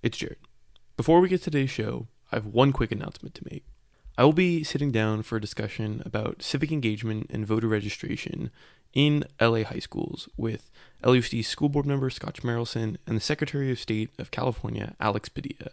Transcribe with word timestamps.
It's 0.00 0.16
Jared. 0.16 0.38
Before 0.96 1.20
we 1.20 1.28
get 1.28 1.38
to 1.38 1.50
today's 1.50 1.70
show, 1.70 2.06
I 2.30 2.36
have 2.36 2.46
one 2.46 2.72
quick 2.72 2.92
announcement 2.92 3.34
to 3.34 3.46
make. 3.50 3.64
I 4.16 4.22
will 4.22 4.32
be 4.32 4.62
sitting 4.62 4.92
down 4.92 5.24
for 5.24 5.36
a 5.36 5.40
discussion 5.40 6.02
about 6.06 6.40
civic 6.40 6.70
engagement 6.70 7.26
and 7.30 7.44
voter 7.44 7.66
registration 7.66 8.52
in 8.92 9.24
LA 9.40 9.64
high 9.64 9.80
schools 9.80 10.28
with 10.36 10.70
LAUSD 11.02 11.44
school 11.44 11.68
board 11.68 11.84
member 11.84 12.10
Scott 12.10 12.34
Schmerelson 12.34 12.96
and 13.08 13.16
the 13.16 13.20
Secretary 13.20 13.72
of 13.72 13.80
State 13.80 14.10
of 14.20 14.30
California, 14.30 14.94
Alex 15.00 15.28
Padilla. 15.28 15.70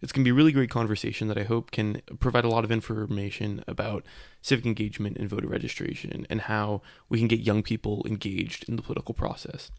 It's 0.00 0.12
going 0.12 0.22
to 0.22 0.28
be 0.28 0.32
a 0.32 0.34
really 0.34 0.52
great 0.52 0.70
conversation 0.70 1.26
that 1.26 1.38
I 1.38 1.42
hope 1.42 1.72
can 1.72 2.00
provide 2.20 2.44
a 2.44 2.48
lot 2.48 2.62
of 2.62 2.70
information 2.70 3.64
about 3.66 4.04
civic 4.40 4.66
engagement 4.66 5.16
and 5.16 5.28
voter 5.28 5.48
registration 5.48 6.26
and 6.30 6.42
how 6.42 6.80
we 7.08 7.18
can 7.18 7.26
get 7.26 7.40
young 7.40 7.64
people 7.64 8.04
engaged 8.06 8.68
in 8.68 8.76
the 8.76 8.82
political 8.82 9.14
process. 9.14 9.72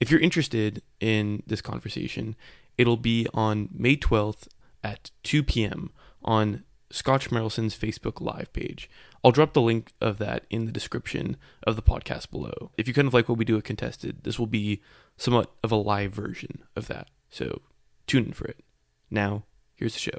If 0.00 0.10
you're 0.10 0.20
interested 0.20 0.82
in 1.00 1.42
this 1.46 1.62
conversation, 1.62 2.36
it'll 2.78 2.96
be 2.96 3.26
on 3.34 3.68
May 3.72 3.96
12th 3.96 4.48
at 4.82 5.10
2 5.22 5.42
p.m. 5.42 5.90
on 6.22 6.64
Scott 6.90 7.22
Schmerelson's 7.22 7.76
Facebook 7.76 8.20
Live 8.20 8.52
page. 8.52 8.88
I'll 9.24 9.32
drop 9.32 9.54
the 9.54 9.60
link 9.60 9.92
of 10.00 10.18
that 10.18 10.44
in 10.50 10.66
the 10.66 10.72
description 10.72 11.36
of 11.66 11.74
the 11.74 11.82
podcast 11.82 12.30
below. 12.30 12.70
If 12.76 12.86
you 12.86 12.94
kind 12.94 13.08
of 13.08 13.14
like 13.14 13.28
what 13.28 13.38
we 13.38 13.44
do 13.44 13.58
at 13.58 13.64
Contested, 13.64 14.22
this 14.22 14.38
will 14.38 14.46
be 14.46 14.82
somewhat 15.16 15.50
of 15.64 15.72
a 15.72 15.76
live 15.76 16.12
version 16.12 16.62
of 16.76 16.86
that. 16.86 17.08
So 17.28 17.62
tune 18.06 18.26
in 18.26 18.32
for 18.32 18.44
it. 18.46 18.62
Now, 19.10 19.44
Here's 19.76 19.92
the 19.92 20.00
show. 20.00 20.18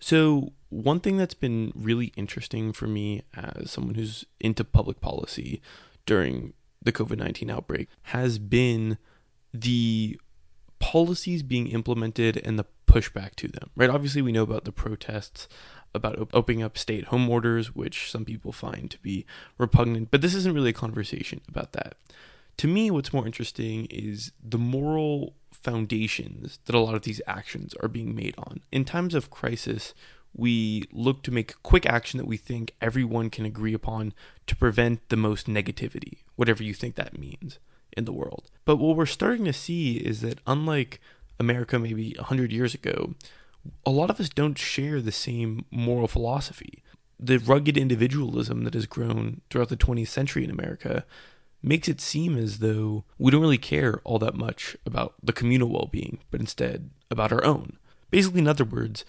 So, 0.00 0.52
one 0.68 1.00
thing 1.00 1.16
that's 1.16 1.34
been 1.34 1.72
really 1.74 2.12
interesting 2.16 2.72
for 2.72 2.86
me 2.86 3.22
as 3.34 3.70
someone 3.70 3.94
who's 3.94 4.24
into 4.40 4.64
public 4.64 5.00
policy 5.00 5.62
during 6.06 6.54
the 6.82 6.92
COVID 6.92 7.18
19 7.18 7.50
outbreak 7.50 7.88
has 8.04 8.38
been 8.38 8.98
the 9.52 10.18
policies 10.78 11.42
being 11.42 11.68
implemented 11.68 12.40
and 12.44 12.58
the 12.58 12.66
pushback 12.86 13.34
to 13.36 13.48
them, 13.48 13.70
right? 13.76 13.90
Obviously, 13.90 14.22
we 14.22 14.32
know 14.32 14.42
about 14.42 14.64
the 14.64 14.72
protests 14.72 15.48
about 15.94 16.18
op- 16.18 16.34
opening 16.34 16.62
up 16.62 16.78
stay 16.78 16.98
at 16.98 17.06
home 17.06 17.28
orders, 17.28 17.74
which 17.74 18.10
some 18.10 18.24
people 18.24 18.52
find 18.52 18.90
to 18.90 18.98
be 18.98 19.26
repugnant, 19.58 20.10
but 20.10 20.20
this 20.20 20.34
isn't 20.34 20.54
really 20.54 20.70
a 20.70 20.74
conversation 20.74 21.40
about 21.48 21.72
that. 21.72 21.94
To 22.58 22.68
me, 22.68 22.90
what's 22.90 23.12
more 23.12 23.26
interesting 23.26 23.86
is 23.86 24.32
the 24.42 24.58
moral 24.58 25.34
foundations 25.52 26.58
that 26.66 26.74
a 26.74 26.80
lot 26.80 26.94
of 26.94 27.02
these 27.02 27.20
actions 27.26 27.74
are 27.82 27.88
being 27.88 28.14
made 28.14 28.34
on. 28.38 28.60
In 28.70 28.84
times 28.84 29.14
of 29.14 29.30
crisis, 29.30 29.94
we 30.34 30.84
look 30.92 31.22
to 31.22 31.30
make 31.30 31.60
quick 31.62 31.86
action 31.86 32.18
that 32.18 32.26
we 32.26 32.36
think 32.36 32.74
everyone 32.80 33.30
can 33.30 33.44
agree 33.44 33.74
upon 33.74 34.12
to 34.46 34.56
prevent 34.56 35.08
the 35.08 35.16
most 35.16 35.46
negativity, 35.46 36.18
whatever 36.36 36.62
you 36.62 36.74
think 36.74 36.94
that 36.94 37.18
means 37.18 37.58
in 37.96 38.04
the 38.04 38.12
world. 38.12 38.50
But 38.64 38.76
what 38.76 38.96
we're 38.96 39.06
starting 39.06 39.44
to 39.44 39.52
see 39.52 39.96
is 39.96 40.20
that 40.20 40.40
unlike 40.46 41.00
America 41.38 41.78
maybe 41.78 42.14
100 42.18 42.52
years 42.52 42.74
ago, 42.74 43.14
a 43.84 43.90
lot 43.90 44.10
of 44.10 44.20
us 44.20 44.28
don't 44.28 44.58
share 44.58 45.00
the 45.00 45.12
same 45.12 45.64
moral 45.70 46.08
philosophy. 46.08 46.82
The 47.18 47.38
rugged 47.38 47.76
individualism 47.76 48.64
that 48.64 48.74
has 48.74 48.86
grown 48.86 49.40
throughout 49.50 49.68
the 49.68 49.76
20th 49.76 50.08
century 50.08 50.44
in 50.44 50.50
America 50.50 51.04
makes 51.62 51.88
it 51.88 52.00
seem 52.00 52.36
as 52.36 52.58
though 52.58 53.04
we 53.18 53.30
don't 53.30 53.42
really 53.42 53.58
care 53.58 54.00
all 54.04 54.18
that 54.18 54.34
much 54.34 54.76
about 54.86 55.14
the 55.22 55.32
communal 55.32 55.68
well 55.68 55.88
being, 55.90 56.18
but 56.30 56.40
instead 56.40 56.90
about 57.10 57.32
our 57.32 57.44
own. 57.44 57.76
Basically, 58.10 58.40
in 58.40 58.48
other 58.48 58.64
words, 58.64 59.04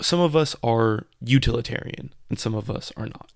some 0.00 0.20
of 0.20 0.34
us 0.34 0.56
are 0.62 1.06
utilitarian 1.24 2.12
and 2.28 2.38
some 2.38 2.54
of 2.54 2.70
us 2.70 2.92
are 2.96 3.06
not. 3.06 3.32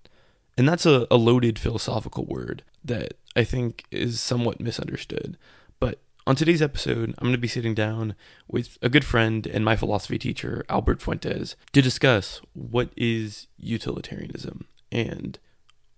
And 0.57 0.67
that's 0.67 0.85
a, 0.85 1.07
a 1.11 1.17
loaded 1.17 1.59
philosophical 1.59 2.25
word 2.25 2.63
that 2.83 3.15
I 3.35 3.43
think 3.43 3.85
is 3.91 4.19
somewhat 4.19 4.59
misunderstood. 4.59 5.37
But 5.79 5.99
on 6.25 6.35
today's 6.35 6.61
episode, 6.61 7.13
I'm 7.17 7.25
going 7.25 7.33
to 7.33 7.37
be 7.37 7.47
sitting 7.47 7.75
down 7.75 8.15
with 8.47 8.77
a 8.81 8.89
good 8.89 9.05
friend 9.05 9.45
and 9.45 9.65
my 9.65 9.75
philosophy 9.75 10.17
teacher, 10.17 10.65
Albert 10.69 11.01
Fuentes, 11.01 11.55
to 11.73 11.81
discuss 11.81 12.41
what 12.53 12.89
is 12.95 13.47
utilitarianism 13.57 14.65
and 14.91 15.37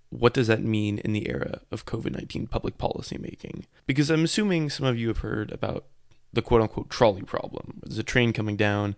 what 0.10 0.34
does 0.34 0.48
that 0.48 0.64
mean 0.64 1.00
in 1.00 1.14
the 1.14 1.30
era 1.30 1.62
of 1.72 1.86
COVID 1.86 2.12
19 2.12 2.48
public 2.48 2.78
policy 2.78 3.18
making? 3.18 3.66
Because 3.86 4.10
I'm 4.10 4.24
assuming 4.24 4.70
some 4.70 4.86
of 4.86 4.98
you 4.98 5.10
have 5.10 5.20
heard 5.20 5.52
about 5.52 5.86
the 6.34 6.42
quote 6.42 6.62
unquote 6.62 6.90
trolley 6.90 7.24
problem. 7.24 7.82
There's 7.84 7.98
a 7.98 8.04
train 8.04 8.34
coming 8.34 8.56
down 8.56 8.96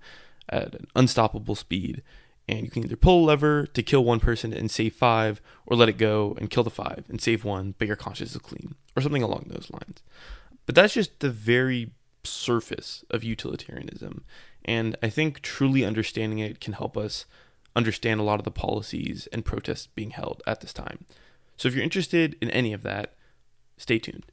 at 0.47 0.75
an 0.75 0.87
unstoppable 0.95 1.55
speed, 1.55 2.01
and 2.49 2.65
you 2.65 2.71
can 2.71 2.83
either 2.83 2.95
pull 2.95 3.23
a 3.23 3.27
lever 3.27 3.67
to 3.67 3.83
kill 3.83 4.03
one 4.03 4.19
person 4.19 4.51
and 4.51 4.71
save 4.71 4.95
five, 4.95 5.39
or 5.67 5.77
let 5.77 5.87
it 5.87 5.99
go 5.99 6.35
and 6.39 6.49
kill 6.49 6.63
the 6.63 6.71
five 6.71 7.05
and 7.07 7.21
save 7.21 7.45
one, 7.45 7.75
but 7.77 7.87
your 7.87 7.95
conscience 7.95 8.31
is 8.31 8.41
clean, 8.41 8.73
or 8.95 9.03
something 9.03 9.21
along 9.21 9.45
those 9.47 9.69
lines. 9.71 10.01
But 10.65 10.73
that's 10.73 10.95
just 10.95 11.19
the 11.19 11.29
very 11.29 11.91
surface 12.23 13.05
of 13.11 13.23
utilitarianism. 13.23 14.23
And 14.65 14.95
I 15.03 15.09
think 15.09 15.41
truly 15.41 15.85
understanding 15.85 16.39
it 16.39 16.59
can 16.59 16.73
help 16.73 16.97
us 16.97 17.25
understand 17.75 18.19
a 18.19 18.23
lot 18.23 18.39
of 18.39 18.45
the 18.45 18.51
policies 18.51 19.27
and 19.31 19.45
protests 19.45 19.87
being 19.87 20.09
held 20.09 20.41
at 20.47 20.61
this 20.61 20.73
time. 20.73 21.05
So 21.55 21.67
if 21.67 21.75
you're 21.75 21.83
interested 21.83 22.35
in 22.41 22.49
any 22.49 22.73
of 22.73 22.81
that, 22.81 23.13
stay 23.77 23.99
tuned. 23.99 24.25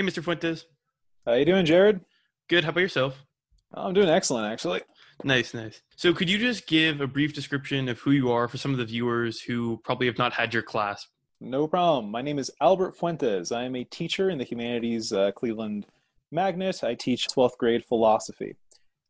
Hey, 0.00 0.06
Mr. 0.06 0.24
Fuentes. 0.24 0.64
How 1.26 1.34
you 1.34 1.44
doing, 1.44 1.66
Jared? 1.66 2.00
Good. 2.48 2.64
How 2.64 2.70
about 2.70 2.80
yourself? 2.80 3.22
I'm 3.74 3.92
doing 3.92 4.08
excellent, 4.08 4.50
actually. 4.50 4.80
Nice, 5.24 5.52
nice. 5.52 5.82
So, 5.94 6.14
could 6.14 6.30
you 6.30 6.38
just 6.38 6.66
give 6.66 7.02
a 7.02 7.06
brief 7.06 7.34
description 7.34 7.86
of 7.86 7.98
who 7.98 8.12
you 8.12 8.32
are 8.32 8.48
for 8.48 8.56
some 8.56 8.72
of 8.72 8.78
the 8.78 8.86
viewers 8.86 9.42
who 9.42 9.78
probably 9.84 10.06
have 10.06 10.16
not 10.16 10.32
had 10.32 10.54
your 10.54 10.62
class 10.62 11.06
no 11.42 11.66
problem. 11.66 12.10
My 12.10 12.22
name 12.22 12.38
is 12.38 12.50
Albert 12.62 12.96
Fuentes. 12.96 13.52
I 13.52 13.64
am 13.64 13.76
a 13.76 13.84
teacher 13.84 14.30
in 14.30 14.38
the 14.38 14.44
Humanities 14.44 15.12
uh, 15.12 15.32
Cleveland 15.32 15.86
Magnet. 16.30 16.82
I 16.82 16.94
teach 16.94 17.28
12th 17.28 17.58
grade 17.58 17.84
philosophy. 17.84 18.56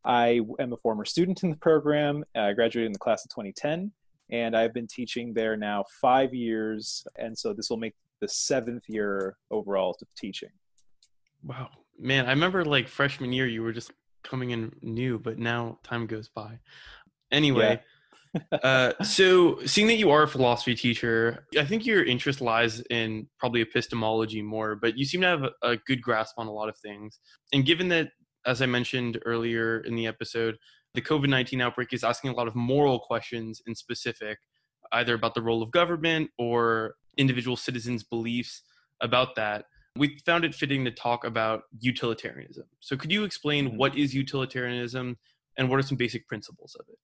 I 0.03 0.41
am 0.59 0.73
a 0.73 0.77
former 0.77 1.05
student 1.05 1.43
in 1.43 1.51
the 1.51 1.57
program. 1.57 2.25
I 2.35 2.51
graduated 2.51 2.87
in 2.87 2.93
the 2.93 2.99
class 2.99 3.23
of 3.23 3.31
2010, 3.31 3.93
and 4.29 4.57
I've 4.57 4.73
been 4.73 4.87
teaching 4.87 5.33
there 5.33 5.55
now 5.55 5.85
five 6.01 6.33
years. 6.33 7.05
And 7.17 7.37
so 7.37 7.53
this 7.53 7.69
will 7.69 7.77
make 7.77 7.95
the 8.19 8.27
seventh 8.27 8.83
year 8.87 9.37
overall 9.51 9.95
of 10.01 10.07
teaching. 10.17 10.49
Wow. 11.43 11.69
Man, 11.99 12.25
I 12.25 12.31
remember 12.31 12.65
like 12.65 12.87
freshman 12.87 13.33
year, 13.33 13.47
you 13.47 13.63
were 13.63 13.73
just 13.73 13.91
coming 14.23 14.51
in 14.51 14.73
new, 14.81 15.19
but 15.19 15.37
now 15.37 15.79
time 15.83 16.07
goes 16.07 16.29
by. 16.29 16.59
Anyway. 17.31 17.73
Yeah 17.73 17.79
uh, 18.63 18.93
so, 19.03 19.59
seeing 19.65 19.87
that 19.87 19.95
you 19.95 20.09
are 20.11 20.23
a 20.23 20.27
philosophy 20.27 20.75
teacher, 20.75 21.45
I 21.57 21.65
think 21.65 21.85
your 21.85 22.03
interest 22.03 22.41
lies 22.41 22.81
in 22.89 23.27
probably 23.39 23.61
epistemology 23.61 24.41
more, 24.41 24.75
but 24.75 24.97
you 24.97 25.05
seem 25.05 25.21
to 25.21 25.27
have 25.27 25.43
a, 25.43 25.51
a 25.61 25.77
good 25.77 26.01
grasp 26.01 26.35
on 26.37 26.47
a 26.47 26.51
lot 26.51 26.69
of 26.69 26.77
things. 26.77 27.19
And 27.53 27.65
given 27.65 27.89
that, 27.89 28.09
as 28.45 28.61
I 28.61 28.65
mentioned 28.65 29.19
earlier 29.25 29.81
in 29.81 29.95
the 29.95 30.07
episode, 30.07 30.57
the 30.93 31.01
COVID 31.01 31.29
19 31.29 31.61
outbreak 31.61 31.93
is 31.93 32.03
asking 32.03 32.31
a 32.31 32.33
lot 32.33 32.47
of 32.47 32.55
moral 32.55 32.99
questions 32.99 33.61
in 33.65 33.75
specific, 33.75 34.39
either 34.91 35.13
about 35.13 35.35
the 35.35 35.41
role 35.41 35.61
of 35.61 35.71
government 35.71 36.29
or 36.37 36.95
individual 37.17 37.57
citizens' 37.57 38.03
beliefs 38.03 38.63
about 39.01 39.35
that. 39.35 39.65
We 39.97 40.19
found 40.25 40.45
it 40.45 40.55
fitting 40.55 40.85
to 40.85 40.91
talk 40.91 41.25
about 41.25 41.63
utilitarianism. 41.79 42.65
So, 42.79 42.95
could 42.95 43.11
you 43.11 43.23
explain 43.23 43.69
mm-hmm. 43.69 43.77
what 43.77 43.97
is 43.97 44.13
utilitarianism 44.13 45.17
and 45.57 45.69
what 45.69 45.79
are 45.79 45.83
some 45.83 45.97
basic 45.97 46.27
principles 46.27 46.75
of 46.79 46.85
it? 46.89 46.97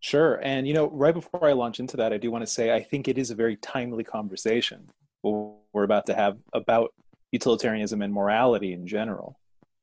Sure. 0.00 0.34
And, 0.42 0.68
you 0.68 0.74
know, 0.74 0.90
right 0.90 1.14
before 1.14 1.48
I 1.48 1.52
launch 1.52 1.80
into 1.80 1.96
that, 1.96 2.12
I 2.12 2.18
do 2.18 2.30
want 2.30 2.42
to 2.42 2.46
say 2.46 2.74
I 2.74 2.82
think 2.82 3.08
it 3.08 3.18
is 3.18 3.30
a 3.30 3.34
very 3.34 3.56
timely 3.56 4.04
conversation 4.04 4.86
we're 5.24 5.84
about 5.84 6.06
to 6.06 6.14
have 6.14 6.36
about 6.52 6.92
utilitarianism 7.32 8.02
and 8.02 8.12
morality 8.12 8.72
in 8.72 8.86
general. 8.86 9.38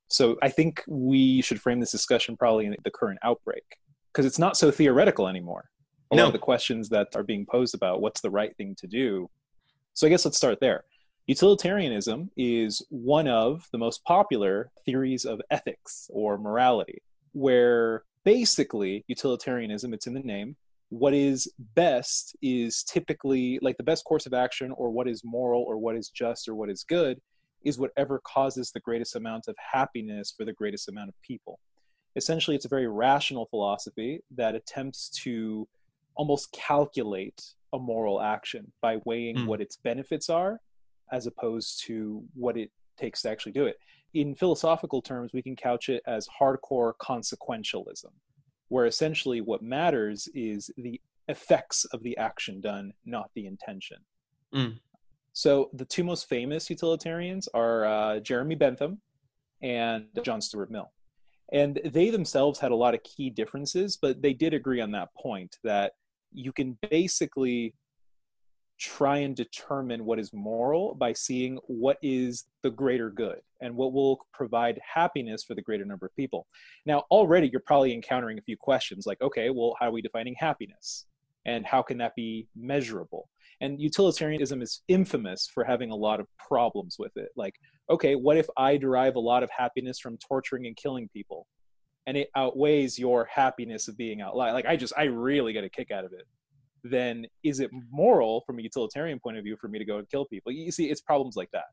So 0.08 0.38
I 0.42 0.50
think 0.50 0.84
we 0.88 1.42
should 1.42 1.62
frame 1.62 1.80
this 1.80 1.92
discussion 1.92 2.38
probably 2.38 2.66
in 2.66 2.75
the 2.84 2.92
current 2.92 3.19
outbreak 3.24 3.63
because 4.12 4.25
it's 4.25 4.40
not 4.40 4.58
so 4.58 4.72
theoretical 4.72 5.28
anymore. 5.28 5.69
A 6.12 6.16
no. 6.16 6.24
lot 6.24 6.27
of 6.27 6.34
the 6.34 6.39
questions 6.39 6.89
that 6.89 7.07
are 7.16 7.24
being 7.24 7.45
posed 7.45 7.74
about 7.74 8.01
what's 8.01 8.22
the 8.22 8.30
right 8.30 8.56
thing 8.57 8.75
to 8.80 8.88
do. 8.88 9.30
So 9.94 10.06
I 10.06 10.10
guess 10.10 10.25
let's 10.25 10.38
start 10.38 10.60
there. 10.60 10.84
Utilitarianism 11.31 12.30
is 12.36 12.86
one 12.89 13.25
of 13.25 13.66
the 13.72 13.78
most 13.78 14.04
popular 14.04 14.69
theories 14.86 15.24
of 15.24 15.39
ethics 15.50 16.12
or 16.13 16.38
morality, 16.38 17.01
where 17.31 18.04
basically 18.25 19.06
utilitarianism 19.07 19.94
it's 19.94 20.07
in 20.07 20.13
the 20.13 20.19
name 20.19 20.57
what 20.89 21.13
is 21.13 21.50
best 21.74 22.36
is 22.42 22.83
typically 22.83 23.57
like 23.62 23.78
the 23.78 23.83
best 23.83 24.04
course 24.04 24.25
of 24.25 24.33
action 24.33 24.74
or 24.74 24.89
what 24.92 25.07
is 25.07 25.22
moral 25.24 25.63
or 25.66 25.78
what 25.78 25.95
is 25.95 26.10
just 26.10 26.50
or 26.50 26.54
what 26.54 26.69
is 26.69 26.83
good 26.83 27.18
is 27.63 27.80
whatever 27.80 28.19
causes 28.25 28.69
the 28.72 28.81
greatest 28.81 29.16
amount 29.16 29.45
of 29.48 29.56
happiness 29.72 30.34
for 30.36 30.44
the 30.44 30.51
greatest 30.51 30.89
amount 30.89 31.07
of 31.07 31.16
people 31.22 31.60
essentially 32.18 32.57
it's 32.57 32.66
a 32.66 32.75
very 32.77 32.89
rational 32.89 33.45
philosophy 33.45 34.19
that 34.36 34.54
attempts 34.54 35.07
to 35.07 35.66
almost 36.16 36.51
calculate 36.51 37.42
a 37.72 37.80
moral 37.80 38.22
action 38.22 38.69
by 38.81 38.98
weighing 39.06 39.38
mm. 39.38 39.45
what 39.45 39.62
its 39.62 39.77
benefits 39.77 40.30
are 40.30 40.60
as 41.12 41.28
opposed 41.28 41.84
to 41.86 42.24
what 42.34 42.58
it 42.58 42.72
takes 42.98 43.22
to 43.22 43.30
actually 43.30 43.52
do 43.52 43.66
it 43.66 43.78
in 44.13 44.36
philosophical 44.36 45.02
terms, 45.02 45.31
we 45.34 45.42
can 45.42 45.56
couch 45.56 45.90
it 45.90 46.04
as 46.06 46.28
hardcore 46.40 46.94
consequentialism, 47.02 48.12
where 48.68 48.86
essentially 48.86 49.42
what 49.42 49.62
matters 49.62 50.28
is 50.34 50.69
the 50.78 51.00
effects 51.28 51.86
of 51.86 52.04
the 52.04 52.18
action 52.18 52.60
done, 52.60 52.92
not 53.06 53.30
the 53.36 53.46
intention. 53.46 53.98
Mm. 54.54 54.80
So 55.34 55.69
the 55.74 55.86
two 55.86 56.04
most 56.04 56.28
famous 56.28 56.69
utilitarians 56.69 57.48
are 57.54 57.86
uh, 57.86 58.19
Jeremy 58.19 58.56
Bentham 58.56 59.00
and 59.62 60.08
John 60.24 60.42
Stuart 60.42 60.72
Mill. 60.72 60.92
And 61.54 61.80
they 61.86 62.10
themselves 62.10 62.60
had 62.60 62.72
a 62.72 62.75
lot 62.75 62.94
of 62.94 63.04
key 63.04 63.30
differences, 63.30 63.98
but 64.02 64.22
they 64.22 64.34
did 64.34 64.54
agree 64.54 64.81
on 64.81 64.92
that 64.92 65.10
point 65.16 65.58
that 65.63 65.94
you 66.34 66.52
can 66.52 66.78
basically 66.90 67.74
try 68.81 69.18
and 69.18 69.36
determine 69.36 70.04
what 70.04 70.18
is 70.18 70.33
moral 70.33 70.95
by 70.95 71.13
seeing 71.13 71.60
what 71.68 71.98
is 72.01 72.45
the 72.63 72.69
greater 72.72 73.12
good 73.12 73.38
and 73.62 73.75
what 73.75 73.94
will 73.94 74.25
provide 74.33 74.80
happiness 74.83 75.44
for 75.44 75.54
the 75.54 75.62
greater 75.62 75.86
number 75.86 76.07
of 76.07 76.16
people. 76.16 76.48
Now, 76.88 77.04
already 77.12 77.48
you're 77.48 77.62
probably 77.62 77.94
encountering 77.94 78.39
a 78.39 78.42
few 78.42 78.57
questions 78.57 79.06
like, 79.06 79.22
okay, 79.22 79.51
well, 79.51 79.75
how 79.80 79.89
are 79.89 79.92
we 79.92 80.01
defining 80.01 80.33
happiness? 80.36 81.06
And 81.45 81.63
how 81.63 81.83
can 81.83 82.00
that 82.00 82.16
be 82.16 82.48
measurable? 82.56 83.30
And 83.62 83.80
utilitarianism 83.80 84.63
is 84.63 84.81
infamous 84.88 85.48
for 85.54 85.63
having 85.63 85.92
a 85.92 85.95
lot 85.95 86.19
of 86.19 86.25
problems 86.39 86.95
with 86.98 87.16
it. 87.18 87.30
Like, 87.36 87.54
okay, 87.88 88.16
what 88.16 88.38
if 88.38 88.48
I 88.57 88.77
derive 88.77 89.16
a 89.16 89.19
lot 89.19 89.44
of 89.44 89.51
happiness 89.56 90.00
from 90.00 90.18
torturing 90.18 90.66
and 90.66 90.75
killing 90.75 91.07
people? 91.13 91.45
And 92.07 92.18
it 92.18 92.30
outweighs 92.36 92.98
your 92.98 93.25
happiness 93.25 93.88
of 93.88 93.95
being 93.95 94.22
out 94.22 94.36
loud. 94.36 94.54
Like, 94.54 94.66
I 94.66 94.75
just, 94.75 94.94
I 94.98 95.04
really 95.04 95.54
get 95.54 95.63
a 95.63 95.69
kick 95.69 95.92
out 95.92 96.04
of 96.04 96.13
it 96.13 96.25
then 96.83 97.25
is 97.44 97.60
it 97.60 97.69
moral 97.92 98.42
from 98.45 98.60
a 98.60 98.62
utilitarian 98.62 99.19
point 99.19 99.38
of 99.38 99.44
view 99.44 99.57
for 99.60 99.68
me 99.68 99.80
to 99.80 99.86
go 99.86 99.98
and 99.98 100.10
kill 100.10 100.25
people? 100.25 100.51
You 100.51 100.72
see, 100.72 100.89
it's 100.89 101.01
problems 101.01 101.36
like 101.36 101.51
that. 101.51 101.66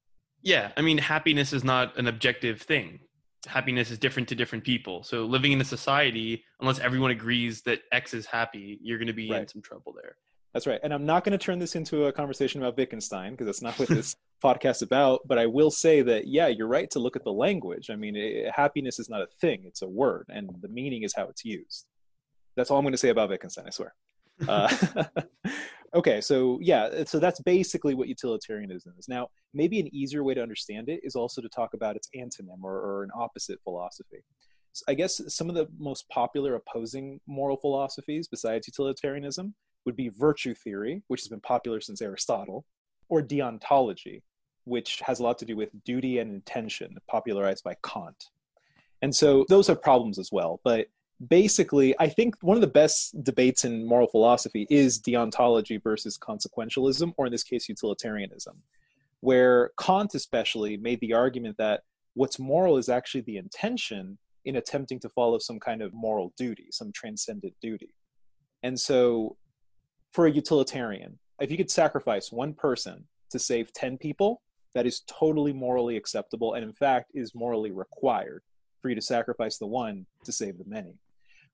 Yeah, 0.43 0.71
I 0.77 0.83
mean, 0.83 0.99
happiness 0.99 1.53
is 1.53 1.65
not 1.65 1.97
an 1.99 2.07
objective 2.07 2.63
thing. 2.63 3.01
Happiness 3.47 3.91
is 3.91 3.99
different 3.99 4.29
to 4.29 4.35
different 4.35 4.65
people. 4.65 5.03
So 5.03 5.25
living 5.25 5.53
in 5.53 5.61
a 5.61 5.65
society, 5.65 6.45
unless 6.61 6.79
everyone 6.79 7.11
agrees 7.11 7.63
that 7.63 7.81
X 7.93 8.15
is 8.15 8.27
happy, 8.27 8.79
you're 8.83 8.99
going 8.99 9.09
to 9.09 9.13
be 9.13 9.31
right. 9.31 9.43
in 9.43 9.49
some 9.49 9.63
trouble 9.63 9.95
there. 10.01 10.17
That's 10.55 10.67
right. 10.67 10.81
And 10.83 10.95
I'm 10.95 11.05
not 11.05 11.25
going 11.25 11.39
to 11.39 11.45
turn 11.45 11.59
this 11.59 11.77
into 11.77 12.07
a 12.07 12.13
conversation 12.13 12.63
about 12.63 12.77
Wittgenstein 12.77 13.33
because 13.33 13.47
that's 13.47 13.63
not 13.63 13.79
what 13.79 13.89
this 13.89 14.17
podcast 14.43 14.83
about. 14.83 15.21
But 15.27 15.39
I 15.39 15.47
will 15.47 15.71
say 15.71 16.03
that, 16.03 16.27
yeah, 16.27 16.49
you're 16.49 16.69
right 16.69 16.91
to 16.91 16.99
look 16.99 17.17
at 17.17 17.25
the 17.25 17.33
language. 17.33 17.91
I 17.91 17.97
mean, 17.97 18.17
it, 18.17 18.51
happiness 18.55 18.99
is 18.99 19.09
not 19.09 19.21
a 19.21 19.27
thing, 19.41 19.63
it's 19.65 19.83
a 19.83 19.89
word, 19.89 20.27
and 20.29 20.51
the 20.61 20.69
meaning 20.69 21.03
is 21.03 21.15
how 21.15 21.29
it's 21.29 21.45
used. 21.45 21.87
That's 22.57 22.71
all 22.71 22.79
I'm 22.79 22.85
going 22.85 22.93
to 22.93 22.99
say 22.99 23.11
about 23.11 23.29
Wittgenstein, 23.29 23.67
I 23.67 23.71
swear. 23.71 23.95
Uh, 24.47 25.05
okay, 25.95 26.21
so 26.21 26.59
yeah, 26.61 27.05
so 27.05 27.19
that's 27.19 27.41
basically 27.41 27.95
what 27.95 28.09
utilitarianism 28.09 28.95
is. 28.99 29.09
Now, 29.09 29.29
maybe 29.55 29.81
an 29.81 29.93
easier 29.95 30.23
way 30.23 30.35
to 30.35 30.43
understand 30.43 30.89
it 30.89 31.01
is 31.03 31.15
also 31.15 31.41
to 31.41 31.49
talk 31.49 31.75
about 31.75 31.97
its 31.97 32.09
antonym 32.17 32.63
or, 32.63 32.75
or 32.75 33.05
an 33.05 33.11
opposite 33.15 33.59
philosophy. 33.65 34.23
So 34.73 34.85
I 34.89 34.95
guess 34.95 35.21
some 35.35 35.49
of 35.49 35.55
the 35.55 35.67
most 35.79 36.09
popular 36.09 36.55
opposing 36.55 37.21
moral 37.27 37.57
philosophies 37.57 38.29
besides 38.29 38.69
utilitarianism 38.69 39.55
would 39.85 39.97
be 39.97 40.11
virtue 40.11 40.55
theory, 40.55 41.03
which 41.09 41.23
has 41.23 41.29
been 41.29 41.41
popular 41.41 41.81
since 41.81 42.03
Aristotle, 42.03 42.65
or 43.09 43.23
deontology, 43.23 44.23
which 44.65 45.01
has 45.05 45.19
a 45.19 45.23
lot 45.23 45.39
to 45.39 45.45
do 45.45 45.57
with 45.57 45.71
duty 45.85 46.19
and 46.19 46.33
intention, 46.33 46.97
popularized 47.09 47.65
by 47.65 47.75
Kant. 47.83 48.27
And 49.03 49.15
so 49.15 49.47
those 49.49 49.67
have 49.69 49.83
problems 49.83 50.19
as 50.19 50.31
well. 50.31 50.61
But 50.65 50.89
basically, 51.27 51.95
I 51.99 52.09
think 52.09 52.37
one 52.41 52.57
of 52.57 52.61
the 52.61 52.67
best 52.67 53.23
debates 53.25 53.65
in 53.65 53.87
moral 53.87 54.07
philosophy 54.07 54.67
is 54.71 55.01
deontology 55.01 55.83
versus 55.83 56.19
consequentialism, 56.19 57.13
or 57.17 57.27
in 57.27 57.33
this 57.33 57.43
case, 57.43 57.69
utilitarianism, 57.69 58.63
where 59.21 59.71
Kant 59.81 60.15
especially 60.15 60.77
made 60.77 61.01
the 61.01 61.15
argument 61.15 61.57
that 61.59 61.83
what's 62.15 62.39
moral 62.39 62.79
is 62.79 62.89
actually 62.89 63.23
the 63.23 63.37
intention 63.37 64.19
in 64.45 64.57
attempting 64.57 65.01
to 65.01 65.09
follow 65.09 65.39
some 65.39 65.59
kind 65.59 65.83
of 65.83 65.93
moral 65.93 66.33
duty, 66.37 66.69
some 66.71 66.93
transcendent 66.93 67.55
duty. 67.61 67.95
And 68.63 68.79
so, 68.79 69.37
for 70.13 70.27
a 70.27 70.31
utilitarian, 70.31 71.19
if 71.41 71.51
you 71.51 71.57
could 71.57 71.71
sacrifice 71.71 72.33
one 72.33 72.55
person 72.55 73.05
to 73.31 73.39
save 73.39 73.73
10 73.73 73.99
people, 73.99 74.43
that 74.75 74.87
is 74.87 75.03
totally 75.07 75.53
morally 75.53 75.97
acceptable 75.97 76.55
and, 76.55 76.65
in 76.65 76.73
fact, 76.73 77.11
is 77.15 77.35
morally 77.35 77.71
required 77.71 78.43
for 78.81 78.89
you 78.89 78.95
to 78.95 79.01
sacrifice 79.01 79.59
the 79.59 79.67
one 79.67 80.07
to 80.25 80.33
save 80.33 80.59
the 80.59 80.65
many. 80.67 80.95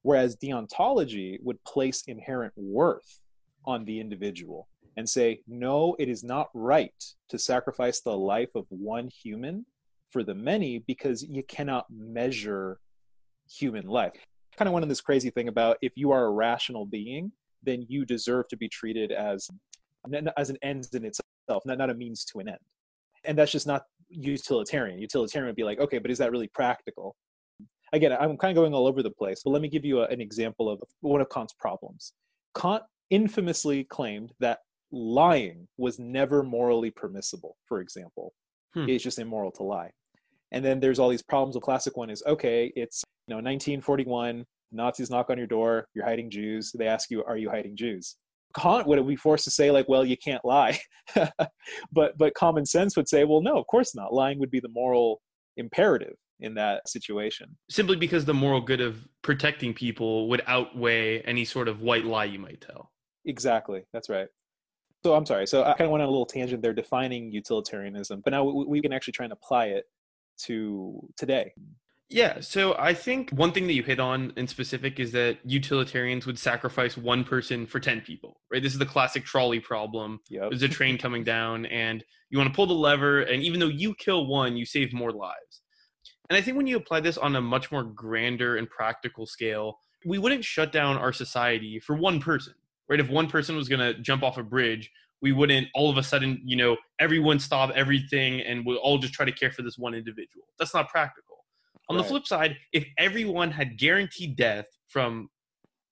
Whereas 0.04 0.36
deontology 0.36 1.38
would 1.42 1.64
place 1.64 2.02
inherent 2.06 2.52
worth 2.56 3.20
on 3.64 3.86
the 3.86 4.00
individual 4.00 4.68
and 4.98 5.08
say, 5.08 5.40
no, 5.48 5.96
it 5.98 6.10
is 6.10 6.22
not 6.22 6.50
right 6.52 6.92
to 7.30 7.38
sacrifice 7.38 8.02
the 8.02 8.16
life 8.16 8.50
of 8.54 8.66
one 8.68 9.08
human 9.08 9.64
for 10.10 10.22
the 10.22 10.34
many 10.34 10.80
because 10.80 11.22
you 11.22 11.42
cannot 11.42 11.86
measure 11.90 12.78
human 13.50 13.86
life. 13.86 14.12
Kind 14.58 14.68
of 14.68 14.74
went 14.74 14.84
on 14.84 14.90
this 14.90 15.00
crazy 15.00 15.30
thing 15.30 15.48
about 15.48 15.78
if 15.80 15.92
you 15.96 16.12
are 16.12 16.26
a 16.26 16.30
rational 16.30 16.84
being, 16.84 17.32
then 17.62 17.86
you 17.88 18.04
deserve 18.04 18.46
to 18.48 18.58
be 18.58 18.68
treated 18.68 19.10
as 19.10 19.48
as 20.36 20.50
an 20.50 20.58
end 20.62 20.86
in 20.92 21.06
itself, 21.06 21.64
not, 21.64 21.78
not 21.78 21.88
a 21.88 21.94
means 21.94 22.26
to 22.26 22.40
an 22.40 22.48
end. 22.48 22.58
And 23.24 23.38
that's 23.38 23.50
just 23.50 23.66
not 23.66 23.84
utilitarian. 24.10 24.98
Utilitarian 24.98 25.46
would 25.46 25.56
be 25.56 25.64
like, 25.64 25.80
okay, 25.80 25.96
but 25.96 26.10
is 26.10 26.18
that 26.18 26.30
really 26.30 26.48
practical? 26.48 27.16
Again, 27.94 28.12
I'm 28.12 28.36
kind 28.36 28.56
of 28.56 28.60
going 28.60 28.74
all 28.74 28.86
over 28.86 29.02
the 29.02 29.10
place, 29.10 29.42
but 29.44 29.50
let 29.50 29.62
me 29.62 29.68
give 29.68 29.84
you 29.84 30.00
a, 30.00 30.06
an 30.06 30.20
example 30.20 30.68
of 30.68 30.80
one 31.00 31.20
of 31.20 31.28
Kant's 31.30 31.54
problems. 31.58 32.12
Kant 32.56 32.82
infamously 33.10 33.84
claimed 33.84 34.32
that 34.40 34.58
lying 34.90 35.66
was 35.76 35.98
never 35.98 36.42
morally 36.42 36.90
permissible, 36.90 37.56
for 37.66 37.80
example. 37.80 38.32
Hmm. 38.74 38.88
It's 38.88 39.04
just 39.04 39.18
immoral 39.18 39.52
to 39.52 39.62
lie. 39.62 39.90
And 40.52 40.64
then 40.64 40.80
there's 40.80 40.98
all 40.98 41.08
these 41.08 41.22
problems. 41.22 41.54
The 41.54 41.60
classic 41.60 41.96
one 41.96 42.10
is 42.10 42.22
okay, 42.26 42.72
it's 42.76 43.02
you 43.26 43.32
know 43.32 43.36
1941, 43.36 44.44
Nazis 44.72 45.10
knock 45.10 45.30
on 45.30 45.38
your 45.38 45.46
door, 45.46 45.86
you're 45.94 46.04
hiding 46.04 46.30
Jews. 46.30 46.72
They 46.76 46.86
ask 46.86 47.10
you, 47.10 47.24
are 47.24 47.36
you 47.36 47.50
hiding 47.50 47.76
Jews? 47.76 48.16
Kant 48.56 48.86
would 48.86 49.04
be 49.06 49.16
forced 49.16 49.44
to 49.44 49.50
say 49.50 49.70
like, 49.72 49.88
well, 49.88 50.04
you 50.04 50.16
can't 50.16 50.44
lie. 50.44 50.78
but 51.92 52.16
but 52.16 52.34
common 52.34 52.66
sense 52.66 52.96
would 52.96 53.08
say, 53.08 53.24
well, 53.24 53.40
no, 53.40 53.56
of 53.58 53.66
course 53.66 53.94
not. 53.94 54.12
Lying 54.12 54.38
would 54.38 54.50
be 54.50 54.60
the 54.60 54.68
moral 54.68 55.20
imperative 55.56 56.14
in 56.40 56.54
that 56.54 56.88
situation. 56.88 57.56
Simply 57.70 57.96
because 57.96 58.24
the 58.24 58.34
moral 58.34 58.60
good 58.60 58.80
of 58.80 59.06
protecting 59.22 59.72
people 59.74 60.28
would 60.28 60.42
outweigh 60.46 61.20
any 61.22 61.44
sort 61.44 61.68
of 61.68 61.80
white 61.80 62.04
lie 62.04 62.24
you 62.24 62.38
might 62.38 62.60
tell. 62.60 62.90
Exactly. 63.24 63.84
That's 63.92 64.08
right. 64.08 64.28
So 65.04 65.14
I'm 65.14 65.26
sorry. 65.26 65.46
So 65.46 65.62
I 65.62 65.74
kind 65.74 65.82
of 65.82 65.90
went 65.90 66.02
on 66.02 66.08
a 66.08 66.10
little 66.10 66.26
tangent 66.26 66.62
there 66.62 66.72
defining 66.72 67.30
utilitarianism, 67.30 68.22
but 68.24 68.30
now 68.30 68.44
we 68.44 68.80
can 68.80 68.92
actually 68.92 69.12
try 69.12 69.24
and 69.24 69.32
apply 69.32 69.66
it 69.66 69.84
to 70.46 71.08
today. 71.16 71.52
Yeah, 72.10 72.40
so 72.40 72.76
I 72.78 72.94
think 72.94 73.30
one 73.30 73.52
thing 73.52 73.66
that 73.66 73.72
you 73.72 73.82
hit 73.82 73.98
on 73.98 74.32
in 74.36 74.46
specific 74.46 75.00
is 75.00 75.10
that 75.12 75.38
utilitarians 75.44 76.26
would 76.26 76.38
sacrifice 76.38 76.96
one 76.96 77.24
person 77.24 77.66
for 77.66 77.80
10 77.80 78.02
people, 78.02 78.40
right? 78.52 78.62
This 78.62 78.72
is 78.72 78.78
the 78.78 78.86
classic 78.86 79.24
trolley 79.24 79.58
problem. 79.58 80.20
Yep. 80.28 80.50
There's 80.50 80.62
a 80.62 80.68
train 80.68 80.98
coming 80.98 81.24
down, 81.24 81.66
and 81.66 82.04
you 82.28 82.38
want 82.38 82.50
to 82.50 82.54
pull 82.54 82.66
the 82.66 82.74
lever, 82.74 83.22
and 83.22 83.42
even 83.42 83.58
though 83.58 83.68
you 83.68 83.94
kill 83.98 84.26
one, 84.26 84.56
you 84.56 84.66
save 84.66 84.92
more 84.92 85.12
lives. 85.12 85.62
And 86.30 86.36
I 86.36 86.40
think 86.40 86.56
when 86.56 86.66
you 86.66 86.76
apply 86.76 87.00
this 87.00 87.18
on 87.18 87.36
a 87.36 87.40
much 87.40 87.70
more 87.70 87.84
grander 87.84 88.56
and 88.56 88.68
practical 88.68 89.26
scale, 89.26 89.78
we 90.06 90.18
wouldn't 90.18 90.44
shut 90.44 90.72
down 90.72 90.96
our 90.96 91.12
society 91.12 91.78
for 91.80 91.96
one 91.96 92.20
person, 92.20 92.54
right? 92.88 93.00
If 93.00 93.08
one 93.08 93.28
person 93.28 93.56
was 93.56 93.68
going 93.68 93.80
to 93.80 94.00
jump 94.00 94.22
off 94.22 94.38
a 94.38 94.42
bridge, 94.42 94.90
we 95.22 95.32
wouldn't 95.32 95.68
all 95.74 95.90
of 95.90 95.96
a 95.96 96.02
sudden, 96.02 96.40
you 96.44 96.56
know, 96.56 96.76
everyone 96.98 97.38
stop 97.38 97.70
everything 97.74 98.40
and 98.40 98.64
we'll 98.64 98.76
all 98.78 98.98
just 98.98 99.14
try 99.14 99.24
to 99.24 99.32
care 99.32 99.50
for 99.50 99.62
this 99.62 99.78
one 99.78 99.94
individual. 99.94 100.44
That's 100.58 100.74
not 100.74 100.88
practical. 100.88 101.44
On 101.88 101.96
right. 101.96 102.02
the 102.02 102.08
flip 102.08 102.26
side, 102.26 102.56
if 102.72 102.86
everyone 102.98 103.50
had 103.50 103.78
guaranteed 103.78 104.36
death 104.36 104.66
from 104.88 105.28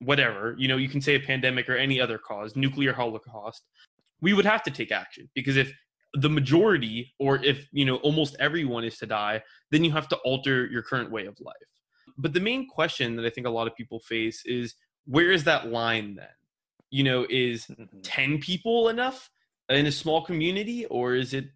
whatever, 0.01 0.55
you 0.59 0.69
know, 0.69 0.77
you 0.77 0.89
can 0.89 1.01
say 1.01 1.15
a 1.15 1.21
pandemic 1.21 1.69
or 1.69 1.77
any 1.77 2.01
other 2.01 2.19
cause, 2.19 2.57
nuclear 2.57 2.93
holocaust, 2.93 3.63
we 4.21 4.33
would 4.33 4.45
have 4.45 4.63
to 4.65 4.71
take 4.71 4.93
action 4.93 5.29
because 5.35 5.57
if 5.57 5.73
the 6.15 6.29
majority 6.29 7.15
or 7.19 7.43
if 7.43 7.67
you 7.73 7.85
know 7.85 7.97
almost 7.97 8.37
everyone 8.39 8.85
is 8.85 8.99
to 8.99 9.07
die 9.07 9.43
then 9.71 9.83
you 9.85 9.91
have 9.91 10.09
to 10.09 10.17
alter 10.17 10.67
your 10.67 10.83
current 10.83 11.11
way 11.11 11.27
of 11.27 11.39
life. 11.41 11.55
But 12.19 12.35
the 12.35 12.41
main 12.41 12.69
question 12.69 13.17
that 13.17 13.27
i 13.27 13.31
think 13.31 13.47
a 13.47 13.51
lot 13.51 13.67
of 13.67 13.77
people 13.77 14.01
face 14.01 14.43
is 14.45 14.75
where 15.07 15.31
is 15.31 15.45
that 15.45 15.69
line 15.69 16.15
then? 16.17 16.29
You 16.91 17.05
know 17.05 17.27
is 17.31 17.67
mm-hmm. 17.67 18.01
10 18.03 18.39
people 18.39 18.89
enough 18.89 19.31
in 19.69 19.87
a 19.87 19.93
small 19.93 20.23
community 20.23 20.85
or 20.87 21.15
is 21.15 21.33
it 21.33 21.47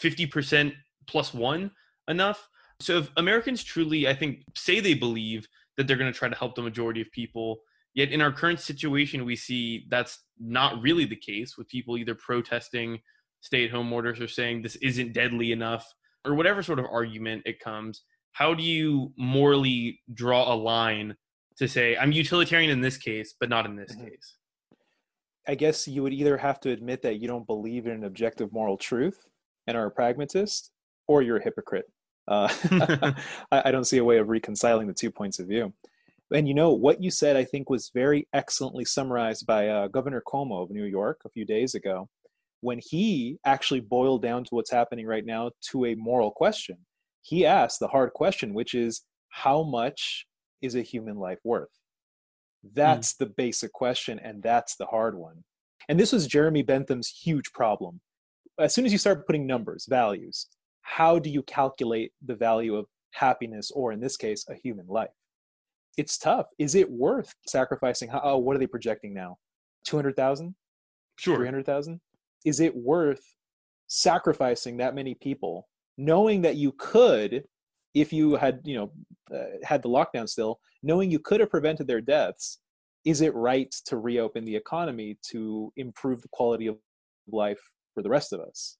50% 0.00 0.72
plus 1.06 1.34
1 1.34 1.70
enough? 2.08 2.48
So 2.80 2.98
if 2.98 3.10
americans 3.16 3.62
truly 3.62 4.08
i 4.08 4.14
think 4.14 4.44
say 4.54 4.80
they 4.80 4.94
believe 4.94 5.46
that 5.76 5.86
they're 5.86 5.96
going 5.96 6.12
to 6.12 6.18
try 6.18 6.28
to 6.28 6.36
help 6.36 6.54
the 6.54 6.62
majority 6.62 7.00
of 7.00 7.10
people 7.12 7.60
yet 7.94 8.10
in 8.10 8.20
our 8.20 8.32
current 8.32 8.60
situation 8.60 9.24
we 9.24 9.36
see 9.36 9.86
that's 9.88 10.24
not 10.38 10.80
really 10.82 11.04
the 11.04 11.16
case 11.16 11.56
with 11.56 11.68
people 11.68 11.96
either 11.96 12.14
protesting 12.14 13.00
stay 13.44 13.64
at 13.64 13.70
home 13.70 13.92
orders 13.92 14.20
are 14.20 14.28
saying 14.28 14.62
this 14.62 14.76
isn't 14.76 15.12
deadly 15.12 15.52
enough 15.52 15.86
or 16.24 16.34
whatever 16.34 16.62
sort 16.62 16.78
of 16.78 16.86
argument 16.90 17.42
it 17.44 17.60
comes 17.60 18.02
how 18.32 18.54
do 18.54 18.62
you 18.62 19.12
morally 19.16 20.00
draw 20.12 20.52
a 20.52 20.56
line 20.56 21.14
to 21.56 21.68
say 21.68 21.96
i'm 21.96 22.12
utilitarian 22.12 22.70
in 22.70 22.80
this 22.80 22.96
case 22.96 23.34
but 23.38 23.48
not 23.48 23.66
in 23.66 23.76
this 23.76 23.94
mm-hmm. 23.94 24.06
case 24.06 24.36
i 25.46 25.54
guess 25.54 25.86
you 25.86 26.02
would 26.02 26.12
either 26.12 26.36
have 26.36 26.58
to 26.58 26.70
admit 26.70 27.02
that 27.02 27.20
you 27.20 27.28
don't 27.28 27.46
believe 27.46 27.86
in 27.86 27.92
an 27.92 28.04
objective 28.04 28.52
moral 28.52 28.76
truth 28.76 29.18
and 29.66 29.76
are 29.76 29.86
a 29.86 29.90
pragmatist 29.90 30.70
or 31.06 31.22
you're 31.22 31.38
a 31.38 31.44
hypocrite. 31.44 31.86
Uh, 32.28 32.48
I, 33.52 33.62
I 33.66 33.70
don't 33.70 33.84
see 33.84 33.98
a 33.98 34.04
way 34.04 34.18
of 34.18 34.28
reconciling 34.28 34.86
the 34.86 34.94
two 34.94 35.10
points 35.10 35.38
of 35.38 35.46
view. 35.48 35.72
And 36.32 36.48
you 36.48 36.54
know, 36.54 36.72
what 36.72 37.02
you 37.02 37.10
said, 37.10 37.36
I 37.36 37.44
think, 37.44 37.68
was 37.68 37.90
very 37.94 38.26
excellently 38.32 38.84
summarized 38.84 39.46
by 39.46 39.68
uh, 39.68 39.88
Governor 39.88 40.22
Cuomo 40.26 40.62
of 40.62 40.70
New 40.70 40.84
York 40.84 41.20
a 41.24 41.28
few 41.28 41.44
days 41.44 41.74
ago 41.74 42.08
when 42.64 42.80
he 42.82 43.36
actually 43.44 43.80
boiled 43.80 44.22
down 44.22 44.42
to 44.42 44.54
what's 44.54 44.70
happening 44.70 45.06
right 45.06 45.26
now 45.26 45.50
to 45.70 45.84
a 45.84 45.94
moral 45.96 46.30
question. 46.30 46.78
He 47.20 47.44
asked 47.44 47.78
the 47.78 47.88
hard 47.88 48.14
question, 48.14 48.54
which 48.54 48.72
is 48.72 49.02
how 49.28 49.62
much 49.62 50.26
is 50.62 50.74
a 50.74 50.80
human 50.80 51.16
life 51.16 51.40
worth? 51.44 51.68
That's 52.72 53.12
mm. 53.12 53.18
the 53.18 53.26
basic 53.26 53.70
question, 53.74 54.18
and 54.18 54.42
that's 54.42 54.76
the 54.76 54.86
hard 54.86 55.14
one. 55.18 55.44
And 55.90 56.00
this 56.00 56.10
was 56.10 56.26
Jeremy 56.26 56.62
Bentham's 56.62 57.08
huge 57.08 57.52
problem. 57.52 58.00
As 58.58 58.72
soon 58.72 58.86
as 58.86 58.92
you 58.92 58.98
start 58.98 59.26
putting 59.26 59.46
numbers, 59.46 59.84
values, 59.86 60.46
how 60.80 61.18
do 61.18 61.28
you 61.28 61.42
calculate 61.42 62.12
the 62.24 62.34
value 62.34 62.76
of 62.76 62.86
happiness, 63.12 63.70
or 63.72 63.92
in 63.92 64.00
this 64.00 64.16
case, 64.16 64.46
a 64.48 64.54
human 64.54 64.86
life? 64.86 65.10
It's 65.98 66.16
tough. 66.16 66.46
Is 66.58 66.74
it 66.74 66.90
worth 66.90 67.34
sacrificing? 67.46 68.08
Oh, 68.22 68.38
what 68.38 68.56
are 68.56 68.58
they 68.58 68.66
projecting 68.66 69.12
now? 69.12 69.36
200,000? 69.86 70.54
Sure. 71.18 71.36
300,000? 71.36 72.00
Is 72.44 72.60
it 72.60 72.76
worth 72.76 73.22
sacrificing 73.86 74.78
that 74.78 74.94
many 74.94 75.14
people, 75.14 75.68
knowing 75.96 76.42
that 76.42 76.56
you 76.56 76.72
could 76.72 77.44
if 77.94 78.12
you 78.12 78.34
had 78.36 78.60
you 78.64 78.76
know 78.76 78.90
uh, 79.34 79.44
had 79.62 79.80
the 79.82 79.88
lockdown 79.88 80.28
still 80.28 80.58
knowing 80.82 81.12
you 81.12 81.20
could 81.20 81.38
have 81.38 81.48
prevented 81.48 81.86
their 81.86 82.00
deaths 82.00 82.58
is 83.04 83.20
it 83.20 83.34
right 83.34 83.74
to 83.86 83.98
reopen 83.98 84.44
the 84.44 84.56
economy 84.56 85.18
to 85.30 85.72
improve 85.76 86.22
the 86.22 86.28
quality 86.28 86.66
of 86.66 86.76
life 87.30 87.60
for 87.94 88.02
the 88.02 88.08
rest 88.08 88.32
of 88.32 88.40
us? 88.40 88.78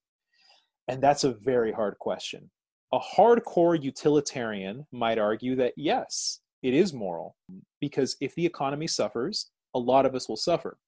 And 0.89 1.03
that's 1.03 1.25
a 1.25 1.33
very 1.33 1.73
hard 1.73 1.99
question. 1.99 2.51
A 2.93 2.99
hardcore 2.99 3.81
utilitarian 3.83 4.87
might 4.93 5.19
argue 5.19 5.57
that 5.57 5.75
yes 5.77 6.41
it 6.63 6.75
is 6.75 6.93
moral 6.93 7.37
because 7.81 8.17
if 8.21 8.35
the 8.35 8.47
economy 8.47 8.87
suffers 8.87 9.51
a 9.75 9.79
lot 9.79 10.07
of 10.07 10.15
us 10.15 10.29
will 10.29 10.37
suffer 10.37 10.79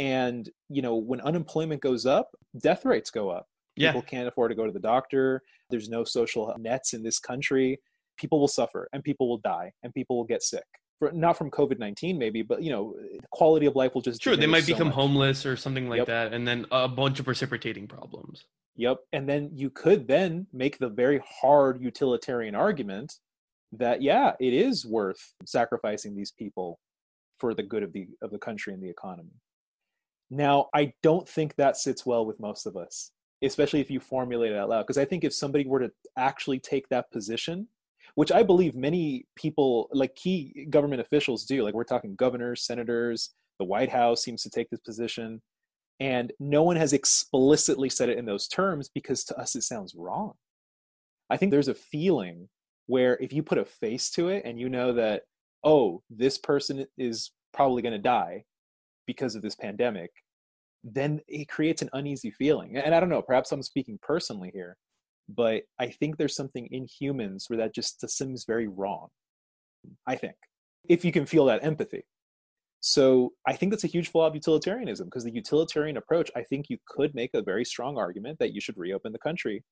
and 0.00 0.50
you 0.68 0.82
know 0.82 0.96
when 0.96 1.20
unemployment 1.20 1.80
goes 1.80 2.06
up 2.06 2.30
death 2.60 2.84
rates 2.84 3.10
go 3.10 3.28
up 3.28 3.46
yeah. 3.76 3.92
People 3.92 4.02
can't 4.02 4.28
afford 4.28 4.50
to 4.50 4.54
go 4.54 4.66
to 4.66 4.72
the 4.72 4.80
doctor. 4.80 5.42
There's 5.70 5.88
no 5.88 6.04
social 6.04 6.54
nets 6.58 6.92
in 6.92 7.02
this 7.02 7.18
country. 7.18 7.80
People 8.18 8.38
will 8.38 8.48
suffer 8.48 8.88
and 8.92 9.02
people 9.02 9.28
will 9.28 9.38
die 9.38 9.72
and 9.82 9.94
people 9.94 10.16
will 10.16 10.24
get 10.24 10.42
sick. 10.42 10.64
For, 10.98 11.10
not 11.12 11.38
from 11.38 11.50
COVID 11.50 11.78
19, 11.78 12.18
maybe, 12.18 12.42
but 12.42 12.62
you 12.62 12.70
know, 12.70 12.94
quality 13.30 13.64
of 13.64 13.74
life 13.74 13.94
will 13.94 14.02
just. 14.02 14.22
Sure, 14.22 14.36
they 14.36 14.46
might 14.46 14.64
so 14.64 14.74
become 14.74 14.88
much. 14.88 14.96
homeless 14.96 15.46
or 15.46 15.56
something 15.56 15.88
like 15.88 15.98
yep. 15.98 16.06
that, 16.08 16.34
and 16.34 16.46
then 16.46 16.66
a 16.70 16.88
bunch 16.88 17.18
of 17.18 17.24
precipitating 17.24 17.88
problems. 17.88 18.44
Yep. 18.76 18.98
And 19.14 19.26
then 19.26 19.50
you 19.54 19.70
could 19.70 20.06
then 20.06 20.46
make 20.52 20.76
the 20.76 20.90
very 20.90 21.22
hard 21.26 21.82
utilitarian 21.82 22.54
argument 22.54 23.14
that, 23.72 24.02
yeah, 24.02 24.32
it 24.40 24.52
is 24.52 24.84
worth 24.84 25.34
sacrificing 25.46 26.14
these 26.14 26.32
people 26.32 26.78
for 27.38 27.54
the 27.54 27.62
good 27.62 27.82
of 27.82 27.94
the 27.94 28.06
of 28.20 28.30
the 28.30 28.38
country 28.38 28.74
and 28.74 28.82
the 28.82 28.90
economy. 28.90 29.40
Now, 30.30 30.68
I 30.74 30.92
don't 31.02 31.28
think 31.28 31.56
that 31.56 31.76
sits 31.76 32.06
well 32.06 32.24
with 32.24 32.40
most 32.40 32.66
of 32.66 32.76
us 32.76 33.10
especially 33.42 33.80
if 33.80 33.90
you 33.90 34.00
formulate 34.00 34.52
it 34.52 34.58
out 34.58 34.68
loud. 34.68 34.82
Because 34.82 34.98
I 34.98 35.04
think 35.04 35.24
if 35.24 35.32
somebody 35.32 35.66
were 35.66 35.80
to 35.80 35.90
actually 36.16 36.58
take 36.58 36.88
that 36.88 37.10
position, 37.10 37.68
which 38.14 38.32
I 38.32 38.42
believe 38.42 38.74
many 38.74 39.26
people, 39.36 39.88
like 39.92 40.14
key 40.14 40.66
government 40.70 41.00
officials, 41.00 41.44
do, 41.44 41.62
like 41.62 41.74
we're 41.74 41.84
talking 41.84 42.14
governors, 42.16 42.64
senators, 42.64 43.30
the 43.58 43.64
White 43.64 43.90
House 43.90 44.22
seems 44.22 44.42
to 44.42 44.50
take 44.50 44.68
this 44.70 44.80
position. 44.80 45.40
And 46.00 46.32
no 46.40 46.62
one 46.62 46.76
has 46.76 46.92
explicitly 46.92 47.90
said 47.90 48.08
it 48.08 48.18
in 48.18 48.24
those 48.24 48.48
terms 48.48 48.90
because 48.92 49.22
to 49.24 49.38
us 49.38 49.54
it 49.54 49.62
sounds 49.62 49.94
wrong. 49.94 50.32
I 51.28 51.36
think 51.36 51.50
there's 51.50 51.68
a 51.68 51.74
feeling 51.74 52.48
where 52.86 53.16
if 53.18 53.32
you 53.32 53.42
put 53.42 53.58
a 53.58 53.64
face 53.64 54.10
to 54.10 54.28
it 54.28 54.44
and 54.44 54.58
you 54.58 54.68
know 54.68 54.92
that, 54.94 55.22
oh, 55.62 56.02
this 56.10 56.38
person 56.38 56.86
is 56.98 57.30
probably 57.52 57.82
going 57.82 57.92
to 57.92 57.98
die 57.98 58.44
because 59.12 59.34
of 59.34 59.42
this 59.42 59.56
pandemic, 59.56 60.10
then 60.84 61.20
it 61.26 61.48
creates 61.48 61.82
an 61.82 61.90
uneasy 61.92 62.30
feeling. 62.30 62.76
And 62.76 62.94
I 62.94 63.00
don't 63.00 63.08
know, 63.08 63.22
perhaps 63.22 63.50
I'm 63.50 63.62
speaking 63.62 63.98
personally 64.00 64.50
here, 64.54 64.76
but 65.28 65.62
I 65.78 65.88
think 65.88 66.16
there's 66.16 66.36
something 66.36 66.66
in 66.70 66.86
humans 67.00 67.46
where 67.48 67.58
that 67.58 67.74
just 67.74 68.08
seems 68.08 68.44
very 68.46 68.68
wrong. 68.68 69.08
I 70.06 70.14
think, 70.14 70.36
if 70.88 71.04
you 71.04 71.12
can 71.12 71.26
feel 71.26 71.46
that 71.46 71.64
empathy. 71.64 72.04
So 72.80 73.32
I 73.46 73.54
think 73.56 73.72
that's 73.72 73.88
a 73.90 73.94
huge 73.94 74.10
flaw 74.12 74.26
of 74.28 74.34
utilitarianism 74.34 75.06
because 75.08 75.24
the 75.24 75.34
utilitarian 75.34 75.96
approach, 75.96 76.30
I 76.36 76.42
think 76.44 76.66
you 76.68 76.78
could 76.86 77.14
make 77.14 77.30
a 77.34 77.42
very 77.42 77.64
strong 77.64 77.98
argument 77.98 78.38
that 78.38 78.54
you 78.54 78.60
should 78.60 78.78
reopen 78.78 79.12
the 79.12 79.18
country. 79.18 79.64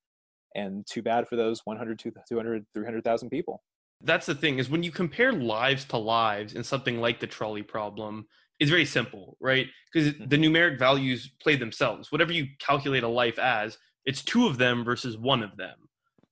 And 0.54 0.87
too 0.87 1.02
bad 1.02 1.28
for 1.28 1.37
those 1.37 1.61
100, 1.64 1.99
200, 1.99 2.64
300,000 2.75 3.30
people. 3.30 3.62
That's 4.00 4.26
the 4.26 4.35
thing 4.35 4.59
is 4.59 4.71
when 4.71 4.83
you 4.83 4.90
compare 4.90 5.33
lives 5.33 5.85
to 5.87 5.99
lives 5.99 6.54
in 6.54 6.64
something 6.64 7.00
like 7.00 7.21
the 7.21 7.26
trolley 7.26 7.62
problem, 7.62 8.26
is 8.61 8.71
very 8.71 8.85
simple, 8.85 9.37
right? 9.41 9.67
Because 9.93 10.15
the 10.15 10.25
mm-hmm. 10.25 10.43
numeric 10.43 10.79
values 10.79 11.31
play 11.41 11.57
themselves. 11.57 12.11
Whatever 12.11 12.33
you 12.33 12.47
calculate 12.59 13.03
a 13.03 13.09
life 13.09 13.38
as, 13.38 13.79
it's 14.05 14.23
two 14.23 14.47
of 14.47 14.59
them 14.59 14.85
versus 14.85 15.17
one 15.17 15.43
of 15.43 15.57
them. 15.57 15.77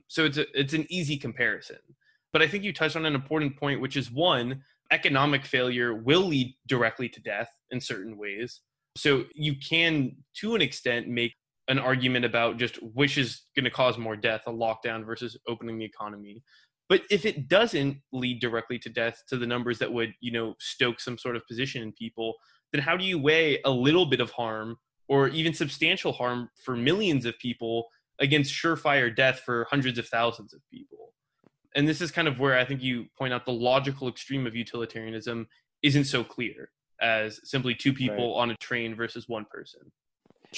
So 0.09 0.25
it's 0.25 0.39
a, 0.39 0.47
it's 0.59 0.73
an 0.73 0.87
easy 0.89 1.17
comparison. 1.17 1.79
But 2.33 2.43
I 2.43 2.49
think 2.49 2.65
you 2.65 2.73
touched 2.73 2.97
on 2.97 3.07
an 3.07 3.15
important 3.15 3.57
point, 3.57 3.81
which 3.81 3.97
is 3.97 4.11
one, 4.11 4.63
economic 4.93 5.45
failure 5.45 5.95
will 5.95 6.23
lead 6.23 6.55
directly 6.67 7.09
to 7.09 7.21
death 7.21 7.49
in 7.71 7.81
certain 7.81 8.17
ways. 8.17 8.61
So 8.97 9.25
you 9.35 9.55
can, 9.57 10.17
to 10.41 10.55
an 10.55 10.63
extent, 10.63 11.09
make 11.09 11.35
an 11.69 11.79
argument 11.79 12.25
about 12.25 12.59
just 12.59 12.77
which 12.83 13.19
is 13.19 13.43
going 13.57 13.65
to 13.65 13.71
cause 13.71 13.99
more 13.99 14.17
death, 14.17 14.43
a 14.47 14.53
lockdown 14.53 15.05
versus 15.05 15.37
opening 15.49 15.79
the 15.79 15.85
economy. 15.85 16.43
But 16.89 17.03
if 17.11 17.27
it 17.27 17.49
doesn't 17.49 17.99
lead 18.13 18.41
directly 18.41 18.79
to 18.81 18.89
death 18.89 19.23
to 19.29 19.37
the 19.37 19.47
numbers 19.47 19.79
that 19.81 19.93
would, 19.93 20.15
you 20.21 20.31
know, 20.31 20.55
stoke 20.61 21.01
some 21.01 21.19
sort 21.19 21.37
of 21.37 21.47
position 21.47 21.83
in 21.83 21.93
people, 21.93 22.35
then 22.73 22.81
how 22.81 22.97
do 22.97 23.05
you 23.05 23.19
weigh 23.19 23.61
a 23.65 23.71
little 23.71 24.07
bit 24.07 24.21
of 24.21 24.31
harm 24.31 24.77
or 25.09 25.29
even 25.29 25.53
substantial 25.53 26.13
harm 26.13 26.49
for 26.65 26.77
millions 26.77 27.25
of 27.25 27.39
people 27.39 27.89
against 28.21 28.53
surefire 28.53 29.15
death 29.15 29.41
for 29.41 29.67
hundreds 29.69 29.99
of 29.99 30.07
thousands 30.09 30.55
of 30.55 30.61
people? 30.71 31.13
And 31.75 31.87
this 31.89 32.01
is 32.01 32.11
kind 32.11 32.29
of 32.29 32.39
where 32.39 32.57
I 32.59 32.65
think 32.65 32.83
you 32.83 33.07
point 33.19 33.35
out 33.35 33.45
the 33.45 33.53
logical 33.53 34.09
extreme 34.09 34.47
of 34.47 34.55
utilitarianism 34.55 35.49
isn't 35.83 36.05
so 36.05 36.25
clear 36.25 36.71
as 37.01 37.41
simply 37.45 37.75
two 37.75 37.93
people 37.93 38.35
right. 38.35 38.43
on 38.43 38.51
a 38.51 38.57
train 38.57 38.95
versus 38.95 39.29
one 39.29 39.45
person 39.51 39.81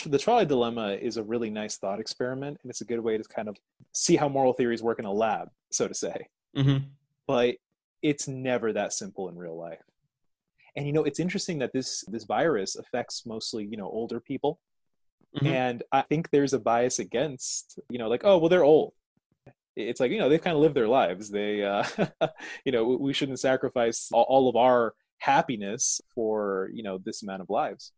the 0.06 0.18
trolley 0.18 0.46
dilemma 0.46 0.96
is 1.00 1.16
a 1.16 1.22
really 1.22 1.50
nice 1.50 1.76
thought 1.76 2.00
experiment 2.00 2.58
and 2.62 2.70
it's 2.70 2.80
a 2.80 2.84
good 2.84 3.00
way 3.00 3.16
to 3.16 3.24
kind 3.24 3.48
of 3.48 3.56
see 3.92 4.16
how 4.16 4.28
moral 4.28 4.52
theories 4.52 4.82
work 4.82 4.98
in 4.98 5.04
a 5.04 5.12
lab 5.12 5.48
so 5.70 5.88
to 5.88 5.94
say. 5.94 6.28
Mm-hmm. 6.56 6.84
but 7.26 7.56
it's 8.02 8.26
never 8.26 8.72
that 8.72 8.92
simple 8.92 9.28
in 9.28 9.36
real 9.36 9.56
life. 9.56 9.82
And 10.76 10.86
you 10.86 10.92
know 10.92 11.04
it's 11.04 11.20
interesting 11.20 11.58
that 11.58 11.72
this 11.72 12.04
this 12.08 12.24
virus 12.24 12.76
affects 12.76 13.26
mostly 13.26 13.64
you 13.64 13.76
know 13.76 13.88
older 13.88 14.20
people. 14.20 14.60
Mm-hmm. 15.36 15.46
and 15.46 15.82
i 15.92 16.00
think 16.00 16.30
there's 16.30 16.54
a 16.54 16.58
bias 16.58 17.00
against 17.00 17.78
you 17.90 17.98
know 17.98 18.08
like 18.08 18.22
oh 18.24 18.38
well 18.38 18.48
they're 18.48 18.64
old. 18.64 18.94
It's 19.76 20.00
like 20.00 20.10
you 20.10 20.18
know 20.18 20.28
they've 20.28 20.42
kind 20.42 20.56
of 20.56 20.62
lived 20.62 20.74
their 20.74 20.88
lives. 20.88 21.30
They 21.30 21.64
uh 21.64 21.84
you 22.64 22.72
know 22.72 22.84
we 22.84 23.12
shouldn't 23.12 23.40
sacrifice 23.40 24.08
all 24.12 24.48
of 24.48 24.56
our 24.56 24.94
happiness 25.18 26.00
for 26.14 26.70
you 26.72 26.82
know 26.82 26.98
this 26.98 27.22
amount 27.22 27.42
of 27.42 27.50
lives 27.50 27.92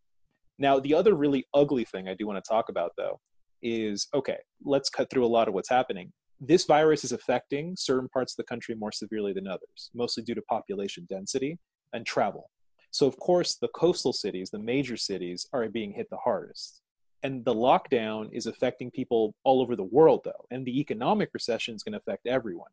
now, 0.60 0.78
the 0.78 0.94
other 0.94 1.14
really 1.14 1.46
ugly 1.54 1.84
thing 1.84 2.06
I 2.06 2.14
do 2.14 2.26
want 2.26 2.42
to 2.42 2.48
talk 2.48 2.68
about, 2.68 2.92
though, 2.96 3.18
is 3.62 4.06
okay, 4.14 4.36
let's 4.62 4.90
cut 4.90 5.10
through 5.10 5.24
a 5.24 5.34
lot 5.34 5.48
of 5.48 5.54
what's 5.54 5.70
happening. 5.70 6.12
This 6.38 6.64
virus 6.64 7.02
is 7.02 7.12
affecting 7.12 7.74
certain 7.78 8.08
parts 8.10 8.34
of 8.34 8.36
the 8.36 8.44
country 8.44 8.74
more 8.74 8.92
severely 8.92 9.32
than 9.32 9.48
others, 9.48 9.90
mostly 9.94 10.22
due 10.22 10.34
to 10.34 10.42
population 10.42 11.06
density 11.08 11.58
and 11.94 12.04
travel. 12.06 12.50
So, 12.90 13.06
of 13.06 13.18
course, 13.18 13.56
the 13.56 13.68
coastal 13.68 14.12
cities, 14.12 14.50
the 14.50 14.58
major 14.58 14.96
cities, 14.96 15.46
are 15.52 15.68
being 15.68 15.92
hit 15.92 16.08
the 16.10 16.18
hardest. 16.18 16.82
And 17.22 17.44
the 17.44 17.54
lockdown 17.54 18.28
is 18.32 18.46
affecting 18.46 18.90
people 18.90 19.34
all 19.44 19.62
over 19.62 19.76
the 19.76 19.84
world, 19.84 20.20
though, 20.24 20.46
and 20.50 20.64
the 20.64 20.78
economic 20.78 21.30
recession 21.32 21.74
is 21.74 21.82
going 21.82 21.92
to 21.92 21.98
affect 21.98 22.26
everyone. 22.26 22.70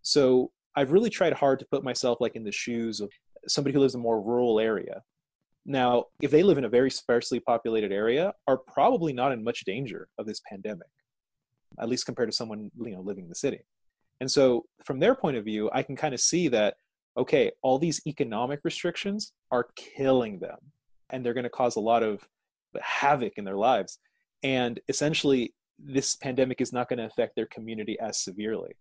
So, 0.00 0.50
I've 0.74 0.92
really 0.92 1.10
tried 1.10 1.34
hard 1.34 1.58
to 1.58 1.66
put 1.66 1.84
myself 1.84 2.18
like 2.20 2.36
in 2.36 2.44
the 2.44 2.52
shoes 2.52 3.00
of 3.00 3.10
somebody 3.46 3.74
who 3.74 3.80
lives 3.80 3.94
in 3.94 4.00
a 4.00 4.02
more 4.02 4.22
rural 4.22 4.60
area 4.60 5.02
now, 5.68 6.06
if 6.22 6.30
they 6.30 6.42
live 6.42 6.56
in 6.56 6.64
a 6.64 6.68
very 6.68 6.90
sparsely 6.90 7.40
populated 7.40 7.92
area, 7.92 8.32
are 8.46 8.56
probably 8.56 9.12
not 9.12 9.32
in 9.32 9.44
much 9.44 9.66
danger 9.66 10.08
of 10.16 10.24
this 10.24 10.40
pandemic, 10.48 10.88
at 11.78 11.90
least 11.90 12.06
compared 12.06 12.30
to 12.30 12.34
someone 12.34 12.70
you 12.80 12.92
know 12.92 13.02
living 13.02 13.24
in 13.24 13.28
the 13.28 13.34
city. 13.34 13.60
And 14.22 14.30
so, 14.30 14.64
from 14.86 14.98
their 14.98 15.14
point 15.14 15.36
of 15.36 15.44
view, 15.44 15.68
I 15.70 15.82
can 15.82 15.94
kind 15.94 16.14
of 16.14 16.20
see 16.20 16.48
that 16.48 16.76
okay, 17.18 17.50
all 17.62 17.78
these 17.78 18.00
economic 18.06 18.60
restrictions 18.64 19.32
are 19.50 19.68
killing 19.76 20.38
them, 20.38 20.56
and 21.10 21.24
they're 21.24 21.34
going 21.34 21.44
to 21.44 21.50
cause 21.50 21.76
a 21.76 21.80
lot 21.80 22.02
of 22.02 22.26
havoc 22.80 23.34
in 23.36 23.44
their 23.44 23.56
lives. 23.56 23.98
And 24.42 24.80
essentially, 24.88 25.52
this 25.78 26.16
pandemic 26.16 26.62
is 26.62 26.72
not 26.72 26.88
going 26.88 26.98
to 26.98 27.06
affect 27.06 27.36
their 27.36 27.46
community 27.46 27.98
as 28.00 28.18
severely. 28.24 28.72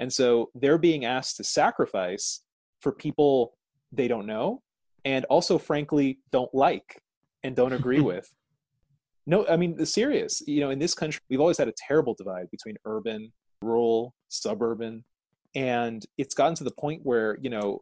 And 0.00 0.12
so, 0.12 0.50
they're 0.56 0.76
being 0.76 1.04
asked 1.04 1.36
to 1.36 1.44
sacrifice 1.44 2.40
for 2.80 2.90
people 2.90 3.54
they 3.92 4.08
don't 4.08 4.26
know 4.26 4.60
and 5.04 5.24
also 5.26 5.58
frankly 5.58 6.18
don't 6.30 6.52
like 6.54 7.00
and 7.42 7.56
don't 7.56 7.72
agree 7.72 8.00
with 8.12 8.30
no 9.26 9.46
i 9.48 9.56
mean 9.56 9.76
the 9.76 9.86
serious 9.86 10.42
you 10.46 10.60
know 10.60 10.70
in 10.70 10.78
this 10.78 10.94
country 10.94 11.20
we've 11.30 11.40
always 11.40 11.58
had 11.58 11.68
a 11.68 11.74
terrible 11.86 12.14
divide 12.14 12.50
between 12.50 12.76
urban 12.84 13.32
rural 13.62 14.14
suburban 14.28 15.04
and 15.54 16.04
it's 16.18 16.34
gotten 16.34 16.54
to 16.54 16.64
the 16.64 16.72
point 16.72 17.00
where 17.04 17.36
you 17.40 17.50
know 17.50 17.80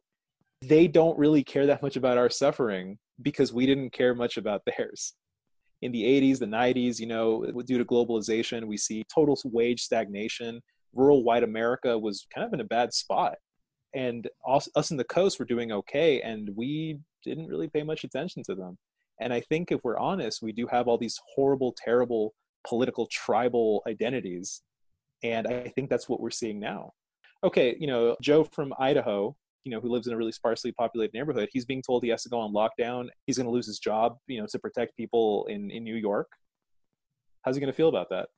they 0.63 0.87
don't 0.87 1.19
really 1.19 1.43
care 1.43 1.67
that 1.67 1.83
much 1.83 1.97
about 1.97 2.19
our 2.19 2.29
suffering 2.29 2.99
because 3.23 3.53
we 3.53 3.67
didn't 3.67 3.93
care 3.93 4.15
much 4.15 4.37
about 4.37 4.63
theirs. 4.67 5.15
In 5.83 5.93
the 5.93 6.03
80s, 6.03 6.39
the 6.39 6.47
90s, 6.47 6.99
you 6.99 7.07
know, 7.07 7.45
due 7.65 7.79
to 7.79 7.85
globalization, 7.85 8.67
we 8.67 8.77
see 8.77 9.03
total 9.13 9.39
wage 9.45 9.81
stagnation. 9.81 10.61
Rural 10.93 11.25
white 11.25 11.43
America 11.43 11.99
was 11.99 12.27
kind 12.35 12.47
of 12.47 12.53
in 12.53 12.61
a 12.61 12.65
bad 12.65 12.93
spot. 12.93 13.37
And 13.95 14.29
us, 14.47 14.69
us 14.77 14.91
in 14.91 14.99
the 14.99 15.05
coast 15.05 15.39
were 15.39 15.47
doing 15.47 15.73
okay, 15.73 16.21
and 16.21 16.51
we 16.55 16.99
didn't 17.25 17.49
really 17.49 17.69
pay 17.69 17.83
much 17.83 18.05
attention 18.05 18.43
to 18.45 18.55
them. 18.55 18.79
And 19.21 19.33
I 19.33 19.41
think 19.41 19.71
if 19.71 19.81
we're 19.85 19.99
honest, 19.99 20.43
we 20.43 20.53
do 20.53 20.67
have 20.69 20.89
all 20.89 20.99
these 20.99 21.21
horrible, 21.35 21.75
terrible 21.77 22.35
political 22.67 23.07
tribal 23.07 23.83
identities. 23.87 24.63
And 25.23 25.47
I 25.47 25.69
think 25.69 25.91
that's 25.91 26.09
what 26.09 26.21
we're 26.21 26.31
seeing 26.31 26.59
now. 26.59 26.93
Okay, 27.45 27.77
you 27.79 27.87
know, 27.87 28.17
Joe 28.21 28.45
from 28.45 28.73
Idaho, 28.79 29.37
you 29.65 29.71
know, 29.71 29.81
who 29.81 29.91
lives 29.91 30.07
in 30.07 30.15
a 30.15 30.17
really 30.17 30.33
sparsely 30.33 30.73
populated 30.73 31.13
neighborhood, 31.15 31.49
he's 31.53 31.67
being 31.67 31.83
told 31.83 32.03
he 32.03 32.11
has 32.11 32.23
to 32.23 32.29
go 32.29 32.39
on 32.39 32.53
lockdown. 32.53 33.09
He's 33.27 33.37
going 33.37 33.47
to 33.47 33.53
lose 33.53 33.67
his 33.67 33.79
job, 33.79 34.17
you 34.27 34.41
know, 34.41 34.47
to 34.51 34.59
protect 34.59 34.97
people 34.97 35.47
in, 35.51 35.71
in 35.71 35.85
New 35.85 35.97
York. 35.97 36.29
How's 37.43 37.57
he 37.57 37.61
going 37.61 37.73
to 37.73 37.77
feel 37.77 37.89
about 37.89 38.09
that? 38.11 38.29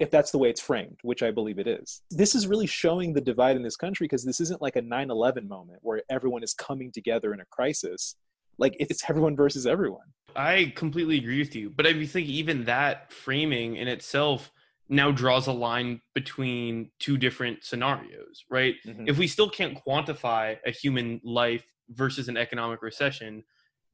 If 0.00 0.10
that's 0.10 0.30
the 0.30 0.38
way 0.38 0.50
it's 0.50 0.60
framed, 0.60 0.98
which 1.02 1.22
I 1.22 1.30
believe 1.30 1.58
it 1.58 1.66
is. 1.66 2.02
This 2.10 2.34
is 2.34 2.46
really 2.46 2.66
showing 2.66 3.12
the 3.12 3.20
divide 3.20 3.56
in 3.56 3.62
this 3.62 3.76
country 3.76 4.04
because 4.04 4.24
this 4.24 4.40
isn't 4.40 4.62
like 4.62 4.76
a 4.76 4.82
9 4.82 5.10
11 5.10 5.48
moment 5.48 5.80
where 5.82 6.02
everyone 6.10 6.42
is 6.42 6.54
coming 6.54 6.92
together 6.92 7.34
in 7.34 7.40
a 7.40 7.44
crisis 7.46 8.16
like 8.58 8.76
it's 8.78 9.08
everyone 9.08 9.36
versus 9.36 9.66
everyone 9.66 10.06
i 10.36 10.72
completely 10.76 11.18
agree 11.18 11.38
with 11.38 11.54
you 11.54 11.70
but 11.70 11.86
i 11.86 12.06
think 12.06 12.26
even 12.26 12.64
that 12.64 13.12
framing 13.12 13.76
in 13.76 13.88
itself 13.88 14.52
now 14.90 15.10
draws 15.10 15.46
a 15.46 15.52
line 15.52 16.00
between 16.14 16.90
two 16.98 17.16
different 17.16 17.64
scenarios 17.64 18.44
right 18.50 18.74
mm-hmm. 18.86 19.08
if 19.08 19.16
we 19.18 19.26
still 19.26 19.48
can't 19.48 19.78
quantify 19.86 20.56
a 20.66 20.70
human 20.70 21.20
life 21.24 21.64
versus 21.90 22.28
an 22.28 22.36
economic 22.36 22.82
recession 22.82 23.42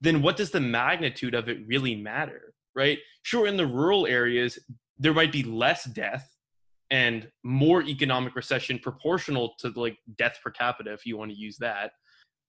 then 0.00 0.22
what 0.22 0.36
does 0.36 0.50
the 0.50 0.60
magnitude 0.60 1.34
of 1.34 1.48
it 1.48 1.58
really 1.66 1.94
matter 1.94 2.54
right 2.74 2.98
sure 3.22 3.46
in 3.46 3.56
the 3.56 3.66
rural 3.66 4.06
areas 4.06 4.58
there 4.98 5.14
might 5.14 5.32
be 5.32 5.42
less 5.42 5.84
death 5.84 6.30
and 6.90 7.28
more 7.42 7.82
economic 7.82 8.36
recession 8.36 8.78
proportional 8.78 9.54
to 9.58 9.70
like 9.74 9.98
death 10.18 10.38
per 10.42 10.50
capita 10.50 10.92
if 10.92 11.06
you 11.06 11.16
want 11.16 11.30
to 11.30 11.36
use 11.36 11.56
that 11.58 11.92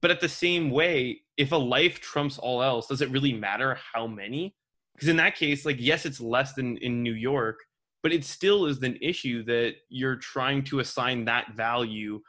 but 0.02 0.10
at 0.10 0.20
the 0.20 0.28
same 0.28 0.70
way, 0.70 1.22
if 1.36 1.52
a 1.52 1.56
life 1.56 2.00
trumps 2.00 2.38
all 2.38 2.62
else, 2.62 2.86
does 2.86 3.00
it 3.00 3.10
really 3.10 3.32
matter 3.32 3.78
how 3.94 4.06
many? 4.06 4.54
Because 4.94 5.08
in 5.08 5.16
that 5.16 5.36
case, 5.36 5.64
like, 5.64 5.76
yes, 5.78 6.06
it's 6.06 6.20
less 6.20 6.52
than 6.52 6.76
in 6.78 7.02
New 7.02 7.14
York, 7.14 7.58
but 8.02 8.12
it 8.12 8.24
still 8.24 8.66
is 8.66 8.82
an 8.82 8.98
issue 9.00 9.44
that 9.44 9.74
you're 9.88 10.16
trying 10.16 10.62
to 10.64 10.80
assign 10.80 11.24
that 11.24 11.54
value 11.54 12.20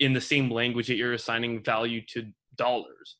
in 0.00 0.12
the 0.12 0.20
same 0.20 0.50
language 0.50 0.86
that 0.86 0.96
you're 0.96 1.14
assigning 1.14 1.62
value 1.62 2.02
to 2.10 2.26
dollars. 2.56 3.16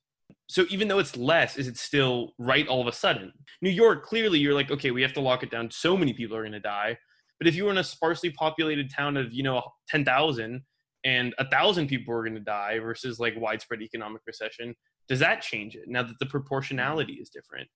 So 0.49 0.67
even 0.69 0.89
though 0.89 0.99
it's 0.99 1.17
less, 1.17 1.57
is 1.57 1.69
it 1.69 1.77
still 1.77 2.35
right 2.39 2.69
all 2.69 2.81
of 2.81 2.87
a 2.87 2.93
sudden? 2.93 3.33
New 3.63 3.71
York, 3.71 4.05
clearly, 4.05 4.39
you're 4.39 4.55
like, 4.55 4.71
okay, 4.71 4.91
we 4.91 5.03
have 5.03 5.15
to 5.15 5.21
lock 5.21 5.43
it 5.43 5.51
down. 5.51 5.71
So 5.71 5.97
many 5.97 6.13
people 6.13 6.37
are 6.37 6.43
going 6.43 6.53
to 6.53 6.61
die. 6.61 6.99
But 7.39 7.49
if 7.49 7.55
you 7.55 7.65
were 7.65 7.71
in 7.71 7.79
a 7.79 7.85
sparsely 7.85 8.31
populated 8.31 8.91
town 8.95 9.17
of, 9.17 9.33
you 9.33 9.43
know, 9.43 9.63
10,000, 9.89 10.63
and 11.05 11.35
a 11.39 11.49
thousand 11.49 11.87
people 11.87 12.15
are 12.15 12.23
going 12.23 12.35
to 12.35 12.41
die 12.41 12.79
versus 12.79 13.21
like 13.21 13.35
widespread 13.37 13.83
economic 13.83 14.23
recession 14.27 14.75
does 15.09 15.19
that 15.19 15.43
change 15.43 15.77
it 15.77 15.85
now 15.87 16.03
that 16.03 16.19
the 16.19 16.27
proportionality 16.27 17.15
is 17.15 17.29
different 17.29 17.69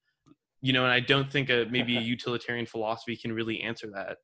you 0.60 0.72
know 0.72 0.84
and 0.84 0.92
i 0.92 1.00
don't 1.00 1.30
think 1.30 1.50
a 1.50 1.66
maybe 1.70 1.96
a 1.96 2.00
utilitarian 2.16 2.66
philosophy 2.66 3.16
can 3.16 3.32
really 3.32 3.60
answer 3.60 3.90
that 3.94 4.16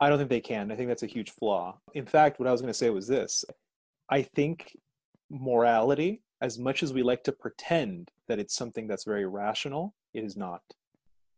i 0.00 0.08
don't 0.08 0.18
think 0.18 0.30
they 0.30 0.40
can 0.40 0.70
i 0.70 0.76
think 0.76 0.88
that's 0.88 1.02
a 1.02 1.06
huge 1.06 1.30
flaw 1.30 1.76
in 1.94 2.06
fact 2.06 2.38
what 2.38 2.48
i 2.48 2.52
was 2.52 2.60
going 2.60 2.72
to 2.72 2.78
say 2.78 2.90
was 2.90 3.06
this 3.06 3.44
i 4.10 4.22
think 4.22 4.76
morality 5.30 6.22
as 6.40 6.58
much 6.58 6.82
as 6.82 6.92
we 6.92 7.02
like 7.02 7.24
to 7.24 7.32
pretend 7.32 8.10
that 8.28 8.38
it's 8.38 8.54
something 8.54 8.86
that's 8.86 9.04
very 9.04 9.26
rational 9.26 9.94
it 10.14 10.24
is 10.24 10.36
not 10.36 10.62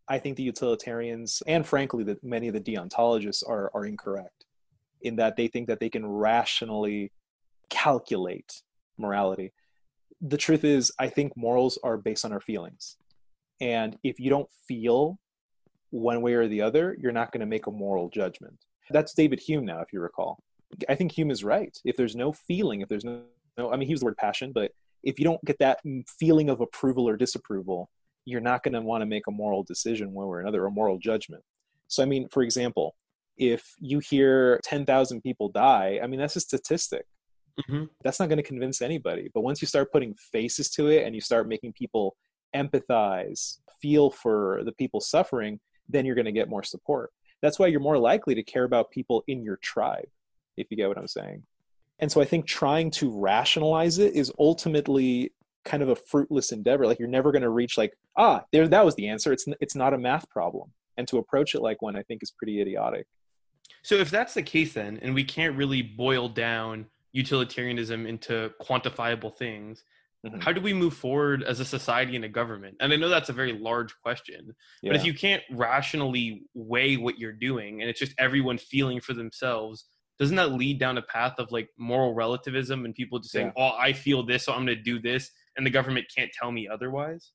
i 0.09 0.19
think 0.19 0.37
the 0.37 0.43
utilitarians 0.43 1.43
and 1.47 1.67
frankly 1.67 2.05
that 2.05 2.23
many 2.25 2.49
of 2.49 2.55
the 2.55 2.61
deontologists 2.61 3.43
are 3.49 3.71
are 3.75 3.87
incorrect 3.87 4.45
in 5.03 5.17
that 5.17 5.37
they 5.37 5.49
think 5.49 5.67
that 5.69 5.81
they 5.81 5.89
can 5.89 6.07
rationally 6.07 7.13
calculate 7.71 8.63
morality. 8.97 9.53
The 10.21 10.37
truth 10.37 10.65
is, 10.65 10.91
I 10.99 11.09
think 11.09 11.37
morals 11.37 11.79
are 11.85 11.97
based 11.97 12.25
on 12.25 12.33
our 12.33 12.41
feelings. 12.41 12.97
And 13.61 13.97
if 14.03 14.19
you 14.19 14.31
don't 14.31 14.49
feel 14.67 15.19
one 15.91 16.23
way 16.23 16.35
or 16.35 16.49
the 16.49 16.63
other, 16.63 16.97
you're 17.01 17.13
not 17.13 17.33
going 17.33 17.41
to 17.41 17.47
make 17.47 17.67
a 17.67 17.71
moral 17.71 18.09
judgment. 18.09 18.57
That's 18.91 19.15
David 19.15 19.41
Hume 19.41 19.65
now, 19.65 19.81
if 19.81 19.93
you 19.93 20.01
recall. 20.01 20.39
I 20.89 20.95
think 20.95 21.13
Hume 21.13 21.31
is 21.31 21.45
right. 21.45 21.77
If 21.85 21.97
there's 21.97 22.17
no 22.17 22.33
feeling, 22.33 22.81
if 22.81 22.89
there's 22.89 23.05
no, 23.05 23.23
no 23.57 23.73
I 23.73 23.77
mean, 23.77 23.87
he 23.87 23.91
used 23.91 24.03
the 24.03 24.07
word 24.07 24.17
passion, 24.17 24.53
but 24.53 24.73
if 25.03 25.19
you 25.19 25.25
don't 25.25 25.45
get 25.45 25.59
that 25.61 25.81
feeling 26.19 26.51
of 26.51 26.61
approval 26.61 27.09
or 27.09 27.17
disapproval, 27.17 27.91
you're 28.25 28.41
not 28.41 28.63
going 28.63 28.75
to 28.75 28.81
want 28.81 29.03
to 29.03 29.07
make 29.07 29.27
a 29.27 29.33
moral 29.33 29.63
decision 29.63 30.13
one 30.13 30.27
way 30.27 30.37
or 30.37 30.41
another, 30.41 30.67
a 30.67 30.71
moral 30.71 30.99
judgment. 30.99 31.43
So, 31.87 32.03
I 32.03 32.07
mean, 32.07 32.29
for 32.29 32.43
example, 32.43 32.95
if 33.37 33.75
you 33.79 34.01
hear 34.01 34.61
10,000 34.65 35.23
people 35.23 35.49
die, 35.49 36.01
I 36.03 36.07
mean, 36.07 36.21
that's 36.21 36.37
a 36.37 36.41
statistic. 36.41 37.07
Mm-hmm. 37.61 37.85
That's 38.05 38.21
not 38.21 38.29
going 38.29 38.39
to 38.39 38.43
convince 38.43 38.83
anybody. 38.83 39.31
But 39.33 39.41
once 39.41 39.63
you 39.63 39.67
start 39.67 39.93
putting 39.93 40.15
faces 40.15 40.71
to 40.71 40.89
it 40.89 41.07
and 41.07 41.15
you 41.15 41.21
start 41.21 41.49
making 41.49 41.73
people 41.73 42.17
empathize, 42.55 43.59
feel 43.81 44.11
for 44.11 44.63
the 44.65 44.73
people 44.73 45.01
suffering, 45.01 45.61
then 45.89 46.05
you're 46.05 46.15
going 46.15 46.25
to 46.25 46.33
get 46.33 46.49
more 46.49 46.63
support. 46.63 47.11
That's 47.41 47.59
why 47.59 47.69
you're 47.69 47.81
more 47.81 47.99
likely 47.99 48.35
to 48.35 48.43
care 48.43 48.65
about 48.65 48.91
people 48.91 49.23
in 49.29 49.43
your 49.43 49.57
tribe, 49.63 50.09
if 50.57 50.67
you 50.71 50.77
get 50.77 50.89
what 50.89 50.99
I'm 50.99 51.09
saying. 51.09 51.45
And 51.99 52.11
so 52.11 52.21
I 52.21 52.25
think 52.25 52.47
trying 52.47 52.91
to 52.93 53.11
rationalize 53.11 53.99
it 53.99 54.15
is 54.15 54.33
ultimately 54.39 55.33
kind 55.65 55.83
of 55.83 55.89
a 55.89 55.97
fruitless 55.97 56.53
endeavor. 56.53 56.87
Like 56.87 56.99
you're 56.99 57.09
never 57.09 57.33
going 57.33 57.43
to 57.43 57.51
reach 57.51 57.77
like, 57.77 57.93
ah, 58.17 58.43
there, 58.53 58.69
that 58.69 58.85
was 58.85 58.95
the 58.95 59.09
answer. 59.09 59.33
It's, 59.33 59.47
it's 59.61 59.75
not 59.75 59.95
a 59.95 59.99
math 59.99 60.29
problem. 60.31 60.73
And 60.97 61.07
to 61.09 61.19
approach 61.19 61.55
it 61.55 61.61
like 61.61 61.83
one, 61.83 61.97
I 61.97 62.03
think 62.03 62.23
is 62.23 62.31
pretty 62.31 62.61
idiotic. 62.61 63.07
So 63.83 63.97
if 63.97 64.11
that's 64.11 64.35
the 64.35 64.43
case, 64.43 64.75
then, 64.75 64.99
and 65.03 65.15
we 65.15 65.25
can't 65.25 65.57
really 65.57 65.83
boil 65.83 66.29
down 66.29 66.87
utilitarianism 67.13 68.07
into 68.07 68.53
quantifiable 68.61 69.37
things, 69.37 69.85
mm-hmm. 70.27 70.41
how 70.41 70.53
do 70.53 70.61
we 70.61 70.73
move 70.73 70.95
forward 70.95 71.43
as 71.43 71.61
a 71.61 71.65
society 71.65 72.17
and 72.17 72.25
a 72.25 72.29
government? 72.29 72.77
And 72.81 72.93
I 72.93 72.97
know 72.97 73.09
that's 73.09 73.29
a 73.29 73.35
very 73.35 73.53
large 73.53 73.95
question, 74.03 74.55
yeah. 74.83 74.91
but 74.91 74.97
if 74.97 75.05
you 75.05 75.15
can't 75.15 75.43
rationally 75.51 76.43
weigh 76.55 76.97
what 76.97 77.19
you're 77.19 77.33
doing 77.33 77.81
and 77.81 77.91
it's 77.91 78.01
just 78.01 78.15
everyone 78.19 78.59
feeling 78.59 79.01
for 79.01 79.15
themselves, 79.15 79.85
doesn't 80.19 80.37
that 80.37 80.53
lead 80.53 80.79
down 80.79 80.99
a 80.99 81.03
path 81.03 81.35
of 81.39 81.53
like 81.53 81.71
moral 81.79 82.15
relativism 82.15 82.85
and 82.85 82.95
people 82.95 83.19
just 83.19 83.33
saying, 83.33 83.53
yeah. 83.57 83.71
"Oh, 83.73 83.77
I 83.79 83.93
feel 83.93 84.25
this, 84.25 84.45
so 84.45 84.53
I'm 84.53 84.65
going 84.65 84.77
to 84.77 84.83
do 84.83 85.01
this," 85.01 85.31
and 85.57 85.65
the 85.65 85.71
government 85.71 86.07
can't 86.15 86.31
tell 86.33 86.51
me 86.51 86.69
otherwise? 86.69 87.33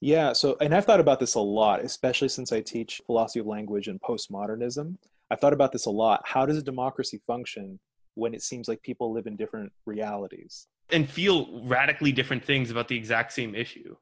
Yeah, 0.00 0.32
so 0.32 0.56
and 0.60 0.74
I've 0.74 0.84
thought 0.84 1.00
about 1.00 1.20
this 1.20 1.34
a 1.34 1.40
lot, 1.40 1.80
especially 1.80 2.28
since 2.28 2.52
I 2.52 2.60
teach 2.60 3.00
philosophy 3.06 3.40
of 3.40 3.46
language 3.46 3.88
and 3.88 4.00
postmodernism. 4.00 4.96
I've 5.30 5.40
thought 5.40 5.52
about 5.52 5.72
this 5.72 5.86
a 5.86 5.90
lot. 5.90 6.22
How 6.24 6.46
does 6.46 6.56
a 6.56 6.62
democracy 6.62 7.20
function 7.26 7.78
when 8.14 8.34
it 8.34 8.42
seems 8.42 8.66
like 8.66 8.82
people 8.82 9.12
live 9.12 9.26
in 9.26 9.36
different 9.36 9.72
realities 9.86 10.66
and 10.90 11.08
feel 11.08 11.62
radically 11.64 12.12
different 12.12 12.44
things 12.44 12.70
about 12.70 12.88
the 12.88 12.96
exact 12.96 13.32
same 13.32 13.54
issue? 13.54 13.96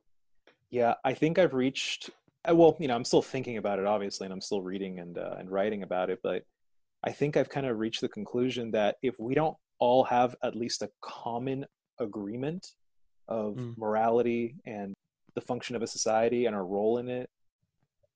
Yeah, 0.70 0.94
I 1.04 1.14
think 1.14 1.38
I've 1.38 1.54
reached. 1.54 2.10
Well, 2.48 2.76
you 2.78 2.88
know, 2.88 2.94
I'm 2.94 3.04
still 3.04 3.22
thinking 3.22 3.56
about 3.56 3.78
it, 3.78 3.86
obviously, 3.86 4.24
and 4.26 4.32
I'm 4.32 4.40
still 4.40 4.62
reading 4.62 5.00
and 5.00 5.18
uh, 5.18 5.36
and 5.38 5.50
writing 5.50 5.82
about 5.82 6.10
it. 6.10 6.20
But 6.22 6.44
I 7.04 7.12
think 7.12 7.36
I've 7.36 7.48
kind 7.48 7.66
of 7.66 7.78
reached 7.78 8.00
the 8.00 8.08
conclusion 8.08 8.70
that 8.72 8.96
if 9.02 9.18
we 9.18 9.34
don't 9.34 9.56
all 9.78 10.04
have 10.04 10.34
at 10.42 10.56
least 10.56 10.82
a 10.82 10.90
common 11.00 11.64
agreement 12.00 12.66
of 13.28 13.54
mm. 13.54 13.76
morality 13.76 14.56
and 14.66 14.94
the 15.34 15.40
function 15.40 15.76
of 15.76 15.82
a 15.82 15.86
society 15.86 16.46
and 16.46 16.56
our 16.56 16.64
role 16.64 16.98
in 16.98 17.08
it, 17.08 17.28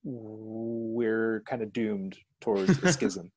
we're 0.05 1.42
kind 1.47 1.62
of 1.62 1.73
doomed 1.73 2.16
towards 2.40 2.83
a 2.83 2.92
schism. 2.92 3.31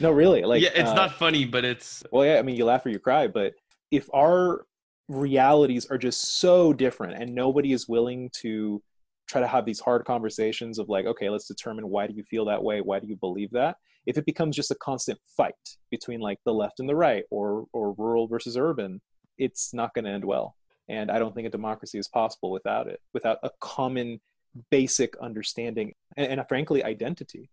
No, 0.00 0.10
really. 0.10 0.42
Like, 0.42 0.62
yeah, 0.62 0.70
it's 0.74 0.90
uh, 0.90 0.94
not 0.94 1.12
funny, 1.12 1.44
but 1.44 1.64
it's. 1.64 2.02
Well, 2.10 2.24
yeah. 2.24 2.38
I 2.38 2.42
mean, 2.42 2.56
you 2.56 2.64
laugh 2.64 2.84
or 2.86 2.88
you 2.88 2.98
cry, 2.98 3.28
but 3.28 3.52
if 3.90 4.08
our 4.14 4.64
realities 5.08 5.86
are 5.90 5.98
just 5.98 6.38
so 6.40 6.72
different, 6.72 7.20
and 7.20 7.34
nobody 7.34 7.72
is 7.72 7.88
willing 7.88 8.30
to 8.40 8.82
try 9.28 9.40
to 9.40 9.46
have 9.46 9.64
these 9.64 9.80
hard 9.80 10.04
conversations 10.04 10.78
of 10.78 10.88
like, 10.88 11.06
okay, 11.06 11.28
let's 11.28 11.46
determine 11.46 11.88
why 11.88 12.06
do 12.06 12.14
you 12.14 12.22
feel 12.24 12.44
that 12.46 12.62
way? 12.62 12.80
Why 12.80 12.98
do 12.98 13.06
you 13.06 13.16
believe 13.16 13.50
that? 13.52 13.76
If 14.06 14.16
it 14.18 14.26
becomes 14.26 14.56
just 14.56 14.70
a 14.70 14.76
constant 14.76 15.18
fight 15.36 15.54
between 15.90 16.20
like 16.20 16.38
the 16.44 16.54
left 16.54 16.80
and 16.80 16.88
the 16.88 16.96
right, 16.96 17.24
or 17.30 17.66
or 17.72 17.92
rural 17.92 18.28
versus 18.28 18.56
urban, 18.56 19.00
it's 19.38 19.74
not 19.74 19.94
going 19.94 20.04
to 20.04 20.10
end 20.10 20.24
well. 20.24 20.56
And 20.88 21.10
I 21.10 21.18
don't 21.18 21.34
think 21.34 21.46
a 21.46 21.50
democracy 21.50 21.98
is 21.98 22.08
possible 22.08 22.50
without 22.50 22.86
it, 22.86 23.00
without 23.12 23.38
a 23.42 23.50
common 23.60 24.20
basic 24.70 25.16
understanding 25.18 25.92
and, 26.16 26.26
and 26.38 26.48
frankly 26.48 26.84
identity. 26.84 27.50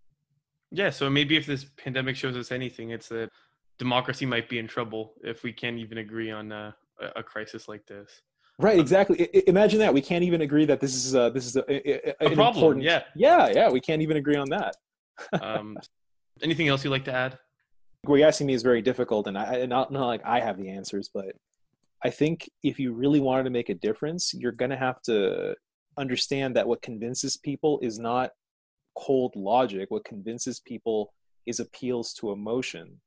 Yeah 0.72 0.90
so 0.90 1.10
maybe 1.10 1.38
if 1.38 1.46
this 1.46 1.66
pandemic 1.78 2.16
shows 2.16 2.36
us 2.36 2.52
anything 2.52 2.92
it's 2.92 3.10
that 3.10 3.30
democracy 3.78 4.26
might 4.26 4.50
be 4.50 4.60
in 4.60 4.68
trouble 4.68 5.14
if 5.24 5.44
we 5.44 5.52
can't 5.52 5.78
even 5.78 6.00
agree 6.00 6.32
on 6.32 6.52
uh, 6.52 6.72
a, 7.16 7.24
crisis 7.24 7.68
like 7.68 7.86
this. 7.86 8.22
Right 8.60 8.80
exactly. 8.80 9.30
I, 9.34 9.44
imagine 9.48 9.80
that. 9.80 9.94
We 9.94 10.02
can't 10.02 10.24
even 10.24 10.42
agree 10.42 10.66
that 10.66 10.80
this 10.80 10.94
is 10.94 11.16
a, 11.16 11.32
this 11.34 11.46
is 11.46 11.56
a, 11.56 11.64
a, 11.68 12.28
a 12.28 12.36
problem 12.36 12.56
important, 12.56 12.84
yeah. 12.84 13.04
Yeah 13.16 13.50
yeah 13.54 13.70
we 13.70 13.82
can't 13.82 14.02
even 14.02 14.18
agree 14.18 14.36
on 14.36 14.50
that. 14.50 14.76
Um, 15.42 15.78
anything 16.42 16.68
else 16.68 16.84
you'd 16.84 16.92
like 16.92 17.06
to 17.06 17.14
add 17.14 17.38
what 18.06 18.18
you're 18.18 18.28
asking 18.28 18.48
me 18.48 18.54
is 18.54 18.64
very 18.64 18.82
difficult 18.82 19.28
and 19.28 19.38
i 19.38 19.66
not, 19.66 19.92
not 19.92 20.08
like 20.08 20.22
i 20.26 20.40
have 20.40 20.58
the 20.58 20.70
answers 20.70 21.10
but 21.14 21.36
I 22.04 22.10
think 22.10 22.50
if 22.64 22.80
you 22.80 22.92
really 22.92 23.22
wanted 23.22 23.44
to 23.44 23.50
make 23.50 23.70
a 23.70 23.76
difference, 23.76 24.34
you're 24.34 24.52
going 24.52 24.72
to 24.72 24.78
have 24.78 25.02
to 25.04 25.56
understand 25.98 26.56
that 26.56 26.68
what 26.68 26.82
convinces 26.82 27.38
people 27.38 27.80
is 27.82 27.98
not 27.98 28.32
cold 28.96 29.36
logic. 29.36 29.90
What 29.90 30.04
convinces 30.04 30.60
people 30.60 31.14
is 31.46 31.60
appeals 31.62 32.14
to 32.16 32.32
emotion 32.32 33.00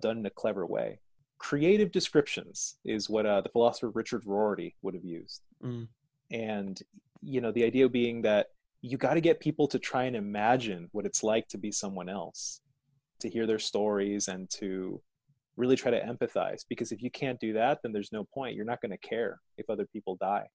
done 0.00 0.18
in 0.18 0.26
a 0.26 0.30
clever 0.30 0.66
way. 0.66 1.00
Creative 1.38 1.90
descriptions 1.90 2.76
is 2.84 3.10
what 3.10 3.26
uh, 3.26 3.40
the 3.40 3.48
philosopher 3.48 3.90
Richard 3.90 4.22
Rorty 4.24 4.76
would 4.82 4.94
have 4.94 5.04
used. 5.04 5.42
Mm. 5.62 5.88
And, 6.30 6.80
you 7.22 7.40
know, 7.40 7.50
the 7.50 7.64
idea 7.64 7.88
being 7.88 8.22
that 8.22 8.48
you 8.82 8.96
got 8.98 9.14
to 9.14 9.20
get 9.20 9.40
people 9.40 9.66
to 9.68 9.78
try 9.80 10.04
and 10.04 10.14
imagine 10.14 10.88
what 10.92 11.06
it's 11.06 11.24
like 11.24 11.48
to 11.48 11.58
be 11.58 11.72
someone 11.72 12.08
else, 12.08 12.60
to 13.24 13.30
hear 13.30 13.46
their 13.46 13.58
stories 13.58 14.28
and 14.28 14.48
to 14.58 15.00
really 15.56 15.76
try 15.76 15.90
to 15.90 16.00
empathize. 16.00 16.62
Because 16.68 16.92
if 16.92 17.02
you 17.02 17.10
can't 17.10 17.40
do 17.40 17.52
that, 17.54 17.80
then 17.82 17.92
there's 17.92 18.12
no 18.12 18.24
point. 18.32 18.54
You're 18.54 18.64
not 18.64 18.80
going 18.80 18.92
to 18.92 19.08
care 19.08 19.40
if 19.58 19.68
other 19.68 19.86
people 19.92 20.16
die. 20.20 20.46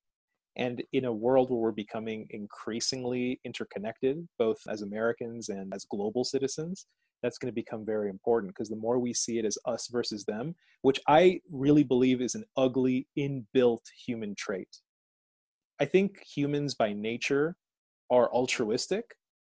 And 0.55 0.83
in 0.93 1.05
a 1.05 1.13
world 1.13 1.49
where 1.49 1.59
we're 1.59 1.71
becoming 1.71 2.27
increasingly 2.31 3.39
interconnected, 3.45 4.27
both 4.37 4.59
as 4.67 4.81
Americans 4.81 5.49
and 5.49 5.73
as 5.73 5.85
global 5.85 6.23
citizens, 6.23 6.85
that's 7.21 7.37
going 7.37 7.51
to 7.51 7.55
become 7.55 7.85
very 7.85 8.09
important 8.09 8.53
because 8.53 8.69
the 8.69 8.75
more 8.75 8.99
we 8.99 9.13
see 9.13 9.39
it 9.39 9.45
as 9.45 9.57
us 9.65 9.87
versus 9.87 10.25
them, 10.25 10.55
which 10.81 10.99
I 11.07 11.41
really 11.51 11.83
believe 11.83 12.21
is 12.21 12.35
an 12.35 12.45
ugly, 12.57 13.07
inbuilt 13.17 13.83
human 14.05 14.35
trait. 14.35 14.69
I 15.79 15.85
think 15.85 16.19
humans 16.23 16.75
by 16.75 16.93
nature 16.93 17.55
are 18.09 18.31
altruistic, 18.33 19.05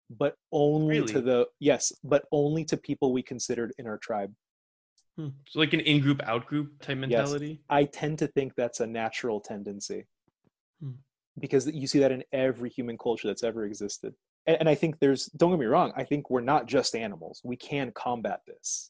but 0.09 0.35
only 0.51 0.99
really? 0.99 1.13
to 1.13 1.21
the, 1.21 1.47
yes, 1.59 1.91
but 2.03 2.25
only 2.31 2.63
to 2.65 2.77
people 2.77 3.11
we 3.11 3.21
considered 3.21 3.73
in 3.77 3.87
our 3.87 3.97
tribe. 3.97 4.33
Hmm. 5.17 5.29
So, 5.47 5.59
like 5.59 5.73
an 5.73 5.79
in 5.81 6.01
group, 6.01 6.21
out 6.23 6.45
group 6.45 6.81
type 6.81 6.97
mentality? 6.97 7.47
Yes. 7.47 7.57
I 7.69 7.83
tend 7.85 8.19
to 8.19 8.27
think 8.27 8.53
that's 8.55 8.79
a 8.79 8.87
natural 8.87 9.39
tendency 9.39 10.05
hmm. 10.81 10.91
because 11.39 11.67
you 11.67 11.87
see 11.87 11.99
that 11.99 12.11
in 12.11 12.23
every 12.31 12.69
human 12.69 12.97
culture 12.97 13.27
that's 13.27 13.43
ever 13.43 13.65
existed 13.65 14.13
and, 14.47 14.57
and 14.61 14.69
I 14.69 14.75
think 14.75 14.99
there's 14.99 15.25
don't 15.25 15.51
get 15.51 15.59
me 15.59 15.65
wrong, 15.65 15.93
I 15.95 16.03
think 16.03 16.29
we're 16.29 16.41
not 16.41 16.65
just 16.65 16.95
animals. 16.95 17.41
We 17.43 17.57
can 17.57 17.91
combat 17.91 18.41
this 18.47 18.89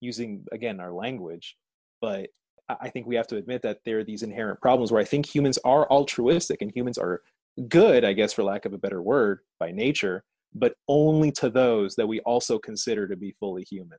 using 0.00 0.44
again 0.50 0.80
our 0.80 0.92
language, 0.92 1.56
but 2.00 2.30
I 2.68 2.88
think 2.88 3.06
we 3.06 3.14
have 3.14 3.28
to 3.28 3.36
admit 3.36 3.62
that 3.62 3.78
there 3.84 4.00
are 4.00 4.04
these 4.04 4.24
inherent 4.24 4.60
problems 4.60 4.90
where 4.90 5.00
I 5.00 5.04
think 5.04 5.32
humans 5.32 5.58
are 5.64 5.88
altruistic 5.88 6.62
and 6.62 6.72
humans 6.74 6.98
are 6.98 7.22
good, 7.68 8.04
I 8.04 8.12
guess, 8.12 8.32
for 8.32 8.42
lack 8.42 8.64
of 8.64 8.72
a 8.72 8.78
better 8.78 9.00
word, 9.00 9.38
by 9.60 9.70
nature, 9.70 10.24
but 10.54 10.74
only 10.88 11.30
to 11.32 11.50
those 11.50 11.96
that 11.96 12.06
we 12.06 12.20
also 12.20 12.58
consider 12.58 13.06
to 13.08 13.16
be 13.16 13.34
fully 13.38 13.64
human, 13.68 13.98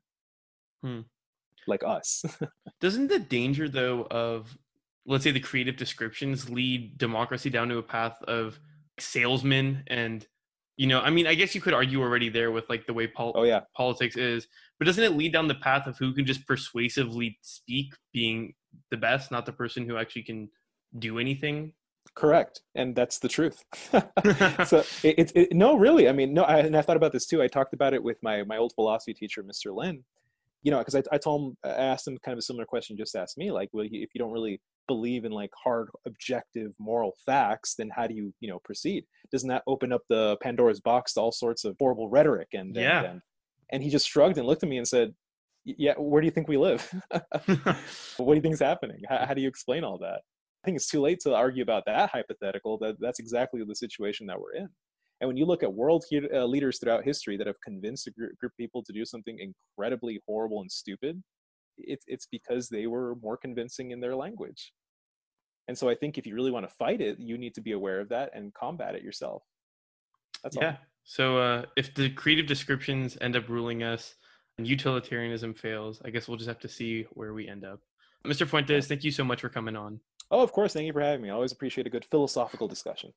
hmm. 0.83 1.01
like 1.67 1.83
us. 1.85 2.23
Doesn't 2.81 3.07
the 3.07 3.19
danger, 3.19 3.69
though, 3.69 4.07
of 4.09 4.57
let's 5.07 5.23
say 5.23 5.31
the 5.31 5.39
creative 5.39 5.77
descriptions 5.77 6.49
lead 6.49 6.97
democracy 6.97 7.49
down 7.49 7.69
to 7.69 7.77
a 7.77 7.83
path 7.83 8.21
of 8.23 8.59
salesmen 8.99 9.83
and 9.87 10.27
you 10.75 10.85
know 10.85 10.99
i 11.01 11.09
mean 11.09 11.25
i 11.25 11.33
guess 11.33 11.55
you 11.55 11.61
could 11.61 11.73
argue 11.73 12.01
already 12.01 12.29
there 12.29 12.51
with 12.51 12.69
like 12.69 12.85
the 12.85 12.93
way 12.93 13.07
pol- 13.07 13.33
oh, 13.35 13.43
yeah. 13.43 13.61
politics 13.75 14.17
is 14.17 14.47
but 14.77 14.85
doesn't 14.85 15.03
it 15.03 15.15
lead 15.15 15.31
down 15.31 15.47
the 15.47 15.55
path 15.55 15.87
of 15.87 15.97
who 15.97 16.13
can 16.13 16.25
just 16.25 16.45
persuasively 16.45 17.37
speak 17.41 17.93
being 18.13 18.53
the 18.91 18.97
best 18.97 19.31
not 19.31 19.45
the 19.45 19.51
person 19.51 19.87
who 19.87 19.97
actually 19.97 20.23
can 20.23 20.49
do 20.99 21.19
anything 21.19 21.73
correct. 22.17 22.61
And 22.75 22.95
that's 22.95 23.19
the 23.19 23.29
truth. 23.29 23.63
So 24.65 24.83
it's 25.03 25.31
it, 25.31 25.31
it, 25.35 25.53
no 25.53 25.77
really. 25.77 26.09
I 26.09 26.11
mean 26.11 26.33
no 26.33 26.43
I, 26.43 26.59
and 26.59 26.75
i 26.75 26.81
thought 26.81 26.97
about 26.97 27.13
this 27.13 27.27
too. 27.27 27.41
I 27.41 27.47
talked 27.47 27.73
about 27.73 27.93
it 27.93 28.03
with 28.03 28.17
my 28.21 28.43
my 28.43 28.57
old 28.57 28.73
philosophy 28.73 29.13
teacher 29.13 29.43
mr 29.43 29.73
lin. 29.73 30.03
You 30.63 30.71
know 30.71 30.79
because 30.79 30.95
I, 30.95 31.03
I 31.11 31.17
told 31.17 31.41
him 31.41 31.57
i 31.63 31.69
asked 31.69 32.07
him 32.07 32.17
kind 32.17 32.33
of 32.33 32.39
a 32.39 32.41
similar 32.41 32.65
question 32.65 32.97
just 32.97 33.15
asked 33.15 33.37
me 33.37 33.51
like 33.51 33.69
well 33.71 33.85
if 33.85 34.09
you 34.13 34.19
don't 34.19 34.31
really 34.31 34.59
believe 34.87 35.25
in 35.25 35.31
like 35.31 35.51
hard 35.63 35.89
objective 36.05 36.73
moral 36.79 37.13
facts 37.25 37.75
then 37.75 37.89
how 37.95 38.07
do 38.07 38.15
you 38.15 38.33
you 38.39 38.49
know 38.49 38.59
proceed? 38.59 39.05
Doesn't 39.31 39.49
that 39.49 39.63
open 39.67 39.93
up 39.93 40.01
the 40.09 40.37
pandora's 40.41 40.79
box 40.79 41.13
to 41.13 41.21
all 41.21 41.31
sorts 41.31 41.63
of 41.63 41.75
horrible 41.79 42.09
rhetoric? 42.09 42.49
And 42.53 42.75
yeah. 42.75 43.03
and, 43.03 43.21
and 43.71 43.83
he 43.83 43.89
just 43.89 44.09
shrugged 44.09 44.37
and 44.37 44.47
looked 44.47 44.63
at 44.63 44.69
me 44.69 44.77
and 44.77 44.87
said 44.87 45.13
yeah 45.65 45.93
where 45.97 46.21
do 46.21 46.25
you 46.25 46.31
think 46.31 46.47
we 46.47 46.57
live? 46.57 46.89
What 48.17 48.33
do 48.33 48.35
you 48.35 48.41
think 48.41 48.55
is 48.55 48.59
happening? 48.59 49.01
How, 49.07 49.27
how 49.27 49.33
do 49.35 49.41
you 49.41 49.47
explain 49.47 49.83
all 49.83 49.99
that 49.99 50.21
think 50.67 50.75
it's 50.75 50.89
too 50.89 51.01
late 51.01 51.19
to 51.21 51.33
argue 51.33 51.63
about 51.63 51.83
that 51.85 52.09
hypothetical 52.11 52.77
that 52.77 52.95
that's 52.99 53.19
exactly 53.19 53.63
the 53.63 53.75
situation 53.75 54.27
that 54.27 54.39
we're 54.39 54.53
in 54.53 54.67
and 55.19 55.27
when 55.27 55.37
you 55.37 55.45
look 55.45 55.63
at 55.63 55.73
world 55.73 56.03
uh, 56.13 56.45
leaders 56.45 56.77
throughout 56.79 57.03
history 57.03 57.37
that 57.37 57.47
have 57.47 57.59
convinced 57.63 58.05
a 58.07 58.11
group 58.11 58.33
of 58.43 58.51
people 58.57 58.83
to 58.83 58.93
do 58.93 59.05
something 59.05 59.39
incredibly 59.39 60.19
horrible 60.27 60.61
and 60.61 60.71
stupid 60.71 61.23
it's 61.77 62.05
it's 62.07 62.27
because 62.31 62.69
they 62.69 62.87
were 62.87 63.15
more 63.21 63.37
convincing 63.37 63.91
in 63.91 63.99
their 63.99 64.15
language. 64.15 64.73
And 65.67 65.77
so 65.77 65.89
I 65.89 65.95
think 65.95 66.17
if 66.17 66.25
you 66.25 66.33
really 66.33 66.51
want 66.51 66.67
to 66.67 66.73
fight 66.75 67.01
it, 67.01 67.19
you 67.19 67.37
need 67.37 67.53
to 67.55 67.61
be 67.61 67.73
aware 67.73 67.99
of 67.99 68.09
that 68.09 68.31
and 68.33 68.53
combat 68.53 68.95
it 68.95 69.03
yourself. 69.03 69.43
That's 70.43 70.55
yeah. 70.55 70.69
All. 70.69 70.77
So 71.03 71.37
uh, 71.37 71.65
if 71.75 71.93
the 71.93 72.09
creative 72.09 72.47
descriptions 72.47 73.17
end 73.21 73.35
up 73.35 73.49
ruling 73.49 73.83
us 73.83 74.15
and 74.57 74.67
utilitarianism 74.67 75.53
fails, 75.53 76.01
I 76.05 76.09
guess 76.09 76.27
we'll 76.27 76.37
just 76.37 76.47
have 76.47 76.59
to 76.59 76.69
see 76.69 77.05
where 77.11 77.33
we 77.33 77.47
end 77.47 77.65
up. 77.65 77.79
Mr. 78.25 78.47
Fuentes, 78.47 78.87
thank 78.87 79.03
you 79.03 79.11
so 79.11 79.23
much 79.23 79.41
for 79.41 79.49
coming 79.49 79.75
on. 79.75 79.99
Oh, 80.29 80.41
of 80.41 80.51
course. 80.51 80.73
Thank 80.73 80.85
you 80.85 80.93
for 80.93 81.01
having 81.01 81.21
me. 81.21 81.29
I 81.29 81.33
always 81.33 81.51
appreciate 81.51 81.87
a 81.87 81.89
good 81.89 82.05
philosophical 82.05 82.67
discussion. 82.67 83.13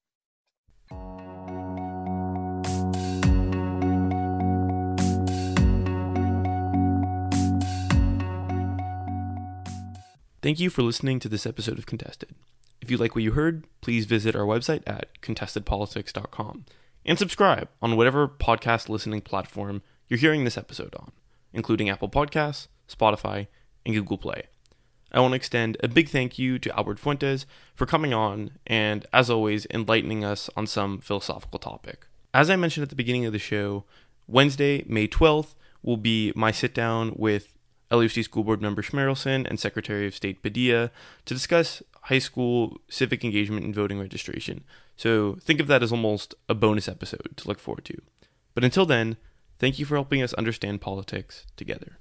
Thank 10.43 10.59
you 10.59 10.71
for 10.71 10.83
listening 10.83 11.21
to 11.21 11.29
this 11.29 11.45
episode 11.45 11.79
of 11.79 11.85
Contested. 11.85 12.35
If 12.81 12.91
you 12.91 12.97
like 12.97 13.15
what 13.15 13.25
you 13.25 13.33
heard, 13.33 13.67
please 13.83 14.07
visit 14.07 14.35
our 14.35 14.45
website 14.45 14.83
at 14.87 15.21
contestedpolitics.com 15.21 16.65
and 17.05 17.19
subscribe 17.19 17.69
on 17.83 17.97
whatever 17.97 18.27
podcast 18.27 18.89
listening 18.89 19.21
platform 19.21 19.83
you're 20.09 20.19
hearing 20.19 20.45
this 20.45 20.57
episode 20.57 20.95
on, 20.95 21.13
including 21.53 21.91
Apple 21.91 22.09
Podcasts, 22.09 22.69
Spotify, 22.89 23.49
and 23.85 23.95
Google 23.95 24.17
Play. 24.17 24.45
I 25.13 25.21
want 25.21 25.33
to 25.33 25.37
extend 25.37 25.77
a 25.83 25.89
big 25.89 26.09
thank 26.09 26.39
you 26.39 26.59
to 26.59 26.77
Albert 26.77 26.99
Fuentes 26.99 27.47
for 27.75 27.87
coming 27.87 28.15
on 28.15 28.53
and, 28.67 29.07
as 29.13 29.29
always, 29.29 29.67
enlightening 29.71 30.25
us 30.25 30.49
on 30.57 30.67
some 30.67 31.01
philosophical 31.01 31.59
topic. 31.59 32.07
As 32.33 32.49
I 32.49 32.57
mentioned 32.57 32.83
at 32.83 32.91
the 32.91 32.97
beginning 32.97 33.27
of 33.27 33.33
the 33.33 33.39
show, 33.39 33.85
Wednesday, 34.29 34.85
May 34.87 35.09
12th, 35.09 35.55
will 35.83 35.97
be 35.97 36.33
my 36.37 36.53
sit 36.53 36.75
down 36.75 37.15
with 37.17 37.53
LAUSD 37.91 38.23
School 38.25 38.45
Board 38.45 38.63
member 38.63 38.83
Schmerelson 38.83 39.49
and 39.49 39.59
Secretary 39.59 40.07
of 40.07 40.15
State 40.15 40.43
Padilla 40.43 40.91
to 41.25 41.35
discuss 41.35 41.83
high 42.03 42.19
school 42.21 42.81
civic 42.89 43.25
engagement 43.25 43.65
and 43.65 43.75
voting 43.75 43.99
registration. 43.99 44.63
So 44.97 45.37
think 45.41 45.61
of 45.61 45.67
that 45.67 45.83
as 45.83 45.91
almost 45.91 46.35
a 46.49 46.55
bonus 46.55 46.89
episode 46.89 47.37
to 47.37 47.49
look 47.49 47.59
forward 47.59 47.85
to. 47.87 48.01
But 48.55 48.65
until 48.65 48.87
then, 48.87 49.17
thank 49.59 49.79
you 49.79 49.87
for 49.87 49.97
helping 49.97 50.23
us 50.23 50.35
understand 50.35 50.81
politics 50.81 51.47
together. 51.57 51.99